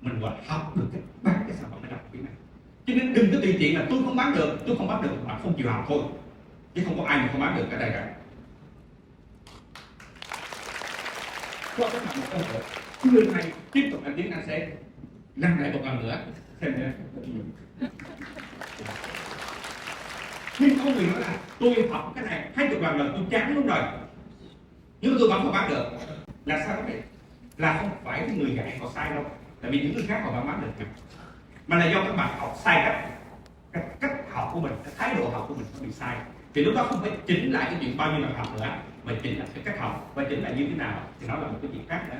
[0.00, 2.32] mình gọi học được cái bán cái sản phẩm này đặc biệt này.
[2.86, 5.10] Cho nên đừng có tùy tiện là tôi không bán được, tôi không bán được
[5.26, 6.02] mà không chịu học thôi
[6.76, 8.14] chứ không có ai mà không bán được cái này cả.
[11.78, 12.62] Cho các bạn một câu hỏi
[13.02, 14.68] người này tiếp tục anh tiến anh sẽ
[15.36, 16.20] làm lại một lần nữa.
[20.58, 23.54] Nhưng có người nói là tôi học cái này hai chục lần là tôi chán
[23.54, 23.82] luôn rồi.
[25.00, 25.90] Nhưng tôi vẫn không bán được
[26.44, 27.02] là sao vậy
[27.56, 29.24] là không phải cái người dạy họ sai đâu.
[29.60, 30.86] Tại vì những người khác họ vẫn bán được
[31.66, 31.76] mà.
[31.76, 33.10] Là do các bạn học sai cách.
[33.72, 36.16] Cách, cách học của mình cái thái độ học của mình nó bị sai
[36.56, 38.68] thì lúc đó không phải chỉnh lại cái chuyện bao nhiêu lần học nữa,
[39.04, 41.48] mà chỉnh lại cái cách học và chỉnh lại như thế nào thì nó là
[41.48, 42.16] một cái chuyện khác nữa.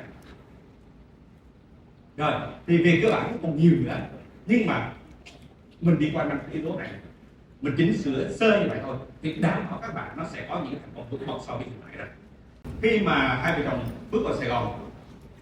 [2.16, 2.32] Rồi,
[2.66, 3.98] thì về cơ bản còn nhiều nữa.
[4.46, 4.92] Nhưng mà
[5.80, 6.90] mình đi qua năm cái yếu tố này,
[7.60, 10.56] mình chỉnh sửa sơ như vậy thôi, thì đảm bảo các bạn nó sẽ có
[10.56, 12.04] những cái thành công vượt bậc so với hiện tại đó
[12.82, 14.90] khi mà hai vợ chồng bước vào Sài Gòn,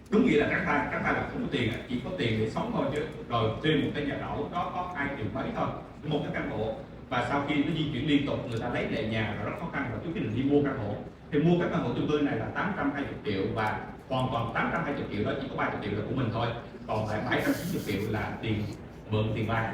[0.09, 2.39] đúng nghĩa là các thai các thai là không có tiền à, chỉ có tiền
[2.39, 3.01] để sống thôi chứ.
[3.29, 5.67] Rồi thuê một cái nhà trọ lúc đó có hai triệu mấy thôi,
[6.03, 6.75] một cái căn hộ
[7.15, 9.51] và sau khi nó di chuyển liên tục người ta lấy lại nhà và rất
[9.59, 10.95] khó khăn và trước khi định đi mua căn hộ
[11.31, 15.03] thì mua các căn hộ chung cư này là 820 triệu và hoàn toàn 820
[15.11, 16.47] triệu đó chỉ có 30 triệu là của mình thôi.
[16.87, 18.63] Còn lại 790 triệu là tiền
[19.09, 19.67] mượn tiền vay.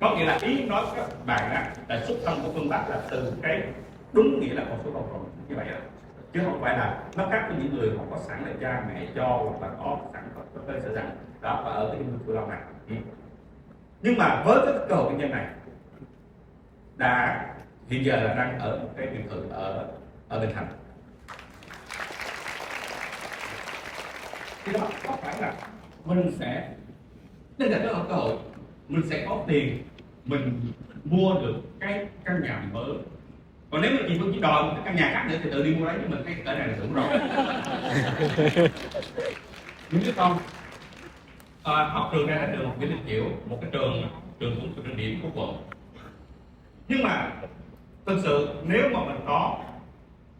[0.00, 3.02] Có nghĩa là ý nói các bạn á là xuất thân của phương pháp là
[3.10, 3.62] từ cái
[4.12, 5.76] đúng nghĩa là con số cộng cộng như vậy đó
[6.32, 9.06] chứ không phải là nó khác với những người họ có sẵn là cha mẹ
[9.14, 11.10] cho hoặc là có sẵn có, cơ sở sẵn.
[11.40, 12.58] Đó và ở cái vùng vực phụ lòng này.
[12.88, 12.94] Ừ.
[14.02, 15.46] Nhưng mà với cái cơ hội kinh doanh này
[16.98, 17.46] đã
[17.88, 19.86] hiện giờ là đang ở một cái biệt thự ở
[20.28, 20.66] ở Bình Thành
[24.64, 25.52] thì đó có phải là
[26.04, 26.68] mình sẽ
[27.58, 28.36] đây là cái cơ hội
[28.88, 29.82] mình sẽ có tiền
[30.24, 30.60] mình
[31.04, 32.96] mua được cái căn nhà mình mới.
[33.70, 35.62] Còn nếu mà chị Phương chỉ đòi một cái căn nhà khác nữa thì tự
[35.62, 37.08] đi mua lấy nhưng mình thấy cỡ này là đủ rồi.
[39.90, 40.38] Những đứa con
[41.62, 44.08] à, học trường này là trường Nguyễn Đình Chiểu một cái trường
[44.40, 45.56] trường cũng trường điểm của quận
[46.88, 47.32] nhưng mà,
[48.06, 49.58] thực sự nếu mà mình có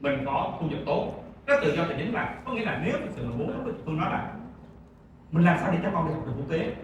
[0.00, 2.92] mình có thu nhập tốt, cái tự do tài chính là, có nghĩa là nếu
[2.98, 4.32] thực sự mình muốn tôi nói là
[5.32, 6.74] mình làm sao để cho con đi học được quốc tế?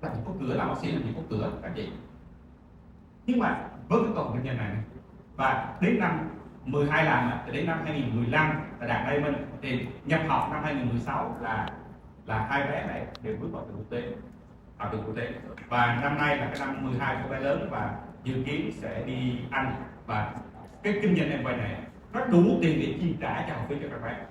[0.00, 1.88] Là chỉ có cửa làm bác sĩ, là chỉ có cửa, các chị.
[3.26, 4.76] Nhưng mà với cái cầu kinh doanh này,
[5.36, 6.28] và đến năm
[6.64, 11.36] 12 làm thì đến năm 2015 là đạt đây mình, thì nhập học năm 2016
[11.40, 11.68] là
[12.26, 14.02] là hai bé này đều bước vào trường quốc tế
[14.78, 15.32] vào trường quốc tế.
[15.68, 17.94] Và năm nay là cái năm 12 của bé lớn và
[18.24, 19.74] dự kiến sẽ đi Anh
[20.06, 20.34] và
[20.82, 21.76] cái kinh doanh em quay này
[22.12, 24.24] nó đủ tiền để chi trả cho học phí cho các bạn.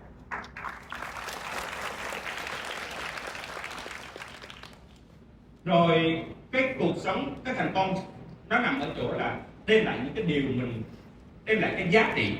[5.65, 7.95] Rồi cái cuộc sống cái thành công
[8.49, 10.83] nó nằm ở chỗ là đem lại những cái điều mình
[11.45, 12.37] đem lại cái giá trị.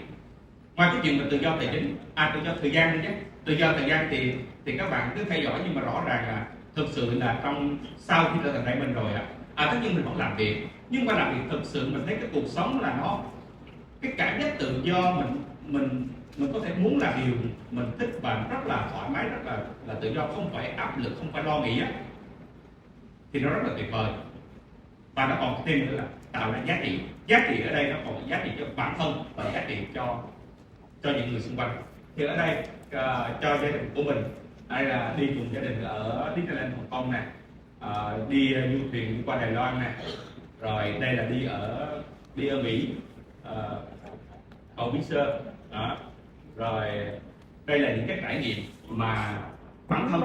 [0.76, 3.16] Ngoài cái chuyện mà tự do tài chính à tự do thời gian nữa nhé.
[3.46, 4.34] Tự do thời gian thì
[4.66, 7.78] thì các bạn cứ theo dõi nhưng mà rõ ràng là thực sự là trong
[7.98, 9.24] sau khi trở thành đại mình rồi á
[9.56, 12.16] à, tất nhiên mình vẫn làm việc nhưng mà đặc biệt thực sự mình thấy
[12.16, 13.20] cái cuộc sống là nó
[14.02, 17.36] cái cảm giác tự do mình mình mình có thể muốn làm điều
[17.72, 20.98] mình thích và rất là thoải mái rất là là tự do không phải áp
[20.98, 21.92] lực không phải lo nghĩ á
[23.34, 24.12] thì nó rất là tuyệt vời.
[25.16, 27.00] Và nó còn thêm nữa là tạo ra giá trị.
[27.28, 30.24] Giá trị ở đây nó còn giá trị cho bản thân và giá trị cho
[31.04, 31.82] cho những người xung quanh.
[32.16, 34.24] Thì ở đây uh, cho gia đình của mình
[34.68, 37.24] đây là đi cùng gia đình ở Disneyland Hồng Kông này
[37.80, 39.94] uh, đi uh, du thuyền qua Đài Loan này
[40.62, 41.88] rồi đây là đi ở
[42.36, 42.90] đi ở Mỹ.
[43.42, 43.52] Uh,
[44.76, 45.00] ở Mỹ
[45.72, 45.98] đó.
[46.56, 46.88] Rồi
[47.66, 48.58] đây là những cái trải nghiệm
[48.88, 49.40] mà
[49.88, 50.22] bản thân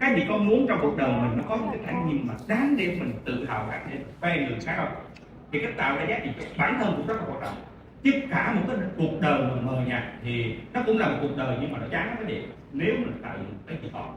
[0.00, 2.34] cái gì con muốn trong cuộc đời mình nó có những cái trải nghiệm mà
[2.48, 5.04] đáng để mình tự hào gắn để khoe người khác không?
[5.52, 7.56] Thì cái tạo ra giá trị cho bản thân cũng rất là quan trọng.
[8.02, 11.36] Chứ cả một cái cuộc đời mà mờ nhạt thì nó cũng là một cuộc
[11.36, 14.14] đời nhưng mà nó chán cái điểm nếu mình tạo những cái gì đó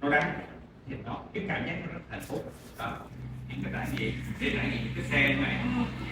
[0.00, 0.32] nó đáng
[0.88, 2.44] thì nó cái cảm giác nó rất hạnh phúc.
[2.78, 2.96] Đó
[3.48, 5.56] những cái trải nghiệm để trải nghiệm cái xe này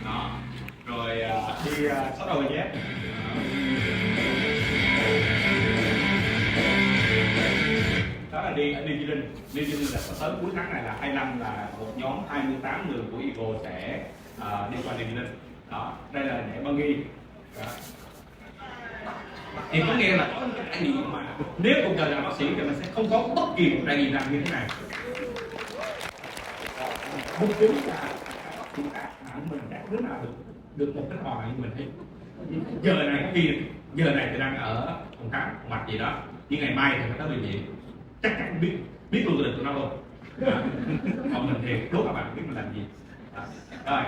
[0.05, 0.39] đó.
[0.87, 2.65] Rồi uh, đi uh, sáu đầu nhé.
[8.33, 9.23] Đó là đi ở New Zealand
[9.55, 13.19] New Zealand là tới cuối tháng này là 25 là một nhóm 28 người của
[13.19, 14.05] Evo sẽ
[14.39, 15.27] uh, đi qua New Zealand
[15.71, 16.95] đó đây là nhảy bungee
[17.59, 17.67] đó.
[19.71, 21.27] thì có nghĩa là có cái trải nghiệm mà
[21.59, 23.97] nếu cuộc đời là bác sĩ thì mình sẽ không có bất kỳ một trải
[23.97, 24.69] nghiệm nào như thế này
[27.41, 28.13] mục đích là
[28.77, 29.01] chúng ta
[29.51, 30.33] mình đã đứa nào được
[30.77, 31.87] được một cái hòa như mình thấy
[32.83, 33.51] giờ này khi
[33.95, 36.23] giờ này thì đang ở phòng khám phòng mạch gì đó.
[36.49, 37.63] Nhưng ngày mai thì phải tới bệnh viện.
[38.23, 38.73] Chắc chắn biết
[39.11, 39.91] biết luôn cái của nó luôn.
[41.35, 42.81] Còn mình thì đốt các bạn biết mình làm gì.
[43.87, 44.03] Rồi.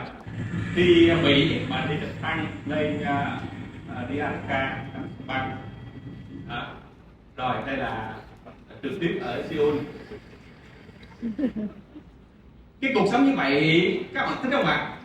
[0.77, 4.85] Đi mỹ mà đi trực thăng lên uh, đi Alaska
[5.27, 5.57] băng
[6.49, 6.67] đó.
[7.37, 8.15] rồi đây là
[8.83, 9.79] trực tiếp ở Seoul
[12.81, 14.97] cái cuộc sống như vậy các bạn thích không ạ?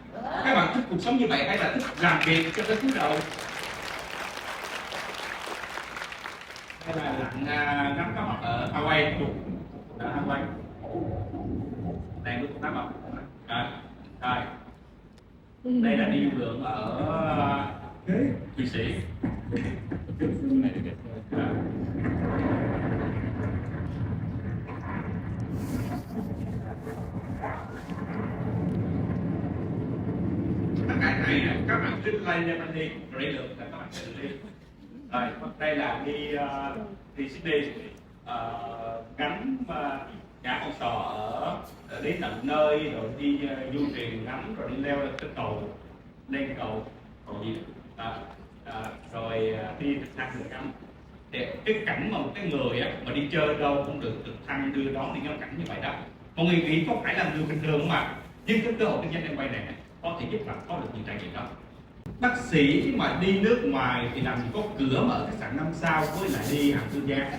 [0.44, 2.92] Các bạn thích cuộc sống như vậy hay là thích làm việc cho tới cuối
[2.96, 3.14] đầu?
[6.86, 9.26] Hay là lặn uh, ngắm cá mập ở Hawaii?
[10.00, 10.46] Ở Hawaii.
[12.24, 12.86] Này mới cũng cá mập
[13.48, 13.64] rồi
[14.22, 14.38] rồi.
[15.64, 17.66] Đây là đi lượng ở
[18.58, 18.96] thụy sĩ
[21.32, 21.48] à.
[30.88, 33.88] tất cả này các bạn cứ lay lên anh đi rồi được là các bạn
[33.92, 34.30] sẽ đi
[35.12, 37.62] rồi đây là đi uh, đi Sydney
[38.24, 39.74] uh, ngắm uh,
[40.44, 41.58] cả con sò ở,
[41.90, 45.30] ở đến tận nơi rồi đi uh, du thuyền ngắm rồi đi leo lên cái
[45.36, 45.70] cầu
[46.30, 46.86] lên cầu
[47.26, 47.56] cầu gì
[47.98, 48.16] à,
[48.66, 50.72] à, rồi uh, đi thăng mười ngắm
[51.32, 54.48] để cái cảnh mà một cái người á mà đi chơi đâu cũng được trực
[54.48, 55.96] thăng đưa đón đi ngắm cảnh như vậy đó
[56.36, 58.16] mọi người nghĩ có phải là người bình thường không ạ
[58.46, 60.88] nhưng cái cơ hội kinh doanh em quay này có thể giúp bạn có được
[60.94, 61.44] những trải nghiệm đó.
[62.20, 65.68] Bác sĩ mà đi nước ngoài thì làm gì có cửa mở khách sạn năm
[65.74, 67.32] sao với lại đi hàng thương gia?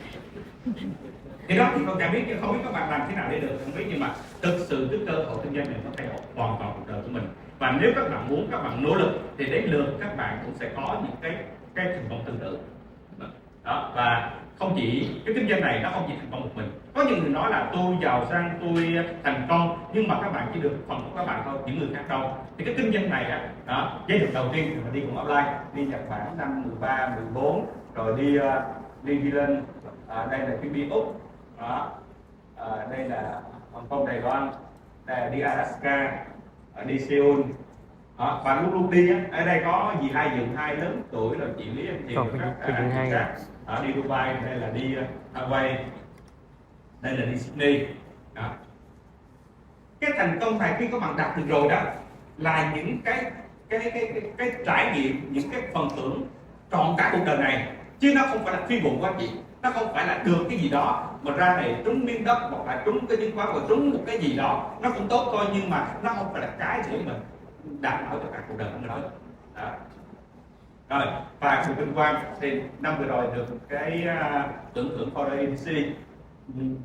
[1.48, 3.40] Thì đó thì con chả biết chứ không biết các bạn làm thế nào để
[3.40, 6.06] được, không biết, nhưng mà thực sự cái cơ hội kinh doanh này nó thay
[6.06, 7.24] đổi hoàn toàn cuộc đời của mình.
[7.58, 10.54] Và nếu các bạn muốn, các bạn nỗ lực thì đến lượt các bạn cũng
[10.60, 11.44] sẽ có những cái
[11.74, 12.58] cái thành công tương tự.
[13.64, 14.30] Đó, và
[14.62, 16.70] không chỉ cái kinh doanh này nó không chỉ thành công một mình.
[16.94, 20.50] Có những người nói là tôi giàu sang tôi thành công nhưng mà các bạn
[20.54, 22.30] chỉ được phần của các bạn thôi những người khác đâu.
[22.58, 25.16] Thì cái kinh doanh này á đó giai đoạn đầu tiên thì mình đi cùng
[25.16, 28.62] offline đi Nhật Bản năm 13, 14 rồi đi ờ,
[29.02, 29.64] đi đi lên
[30.08, 31.20] à, đây là Philippines úc
[31.60, 31.90] đó
[32.56, 33.40] à, đây là
[33.72, 34.50] Hồng Kông Đài Loan
[35.06, 36.24] đây là đi Alaska
[36.74, 37.40] ờ, đi Seoul
[38.23, 41.39] đó, và lúc lúc đi á ở đây có gì hai dừng hai lớn tuổi
[41.39, 43.35] là chị lý em chị Còn cái- cái dừng hai à?
[43.66, 44.95] ở đi Dubai đây là đi
[45.35, 45.75] Hawaii
[47.01, 47.87] đây là đi Sydney.
[48.35, 48.43] Đó.
[50.01, 51.83] cái thành công này khi các bạn đạt được rồi đó
[52.39, 53.25] là những cái
[53.68, 56.23] cái cái cái, cái trải nghiệm những cái phần thưởng
[56.73, 57.68] trọn cả cuộc đời này.
[58.01, 59.31] Chứ nó không phải là phi vụ của anh chị.
[59.62, 62.66] Nó không phải là được cái gì đó mà ra này trúng miếng đất hoặc
[62.66, 64.70] là trúng cái chứng khoán hoặc trúng một cái gì đó.
[64.81, 67.14] Nó cũng tốt thôi nhưng mà nó không phải là cái để mình
[67.83, 68.99] đảm bảo cho cả cuộc đời của mình đó
[69.55, 69.70] đó.
[70.89, 71.07] Rồi
[71.41, 75.93] và sự vinh quang thì năm vừa rồi được cái uh, tưởng thưởng Foreign Agency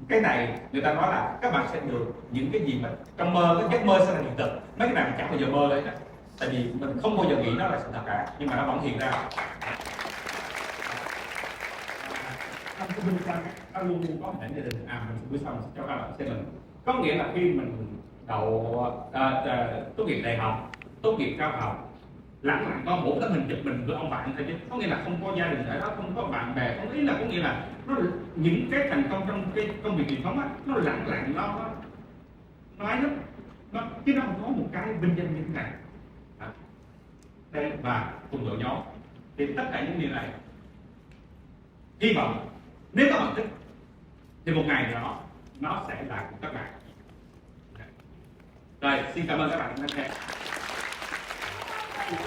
[0.09, 3.33] cái này người ta nói là các bạn sẽ được những cái gì mà trong
[3.33, 4.49] mơ cái giấc mơ sẽ là hiện thực.
[4.77, 5.83] Mấy cái này mình chẳng bao giờ mơ đấy
[6.39, 8.65] tại vì mình không bao giờ nghĩ nó là sự thật cả nhưng mà nó
[8.65, 9.11] vẫn hiện ra.
[12.79, 13.43] Trong cái vinh quang
[13.73, 14.85] nó luôn luôn có thể gia đình.
[14.87, 16.45] À mình bữa sẽ cho các bạn xem mình.
[16.85, 19.67] Có nghĩa là khi mình đậu à, à,
[19.97, 20.66] tốt nghiệp đại học
[21.01, 21.87] tốt nghiệp cao học
[22.41, 24.53] lặng lặng có một tấm hình chụp mình với ông bạn thôi chứ.
[24.69, 27.01] Có nghĩa là không có gia đình ở đó, không có bạn bè, không ý
[27.01, 27.95] là có nghĩa là nó
[28.35, 31.47] những cái thành công trong cái công việc truyền thống á, nó lặng lặng nó
[32.77, 33.11] nó nói lắm.
[33.71, 35.71] Nó, chứ nó không có một cái vinh danh như thế này.
[36.39, 36.47] À.
[37.51, 38.77] đây và cùng đội nhóm.
[39.37, 40.29] Thì tất cả những điều này,
[41.99, 42.49] hy vọng,
[42.93, 43.47] nếu các bạn thích
[44.45, 45.19] thì một ngày nào đó,
[45.59, 46.71] nó sẽ là của các bạn.
[48.81, 50.11] Rồi xin cảm ơn các bạn đã lắng
[52.09, 52.21] Thank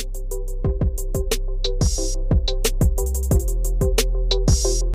[0.00, 0.01] you.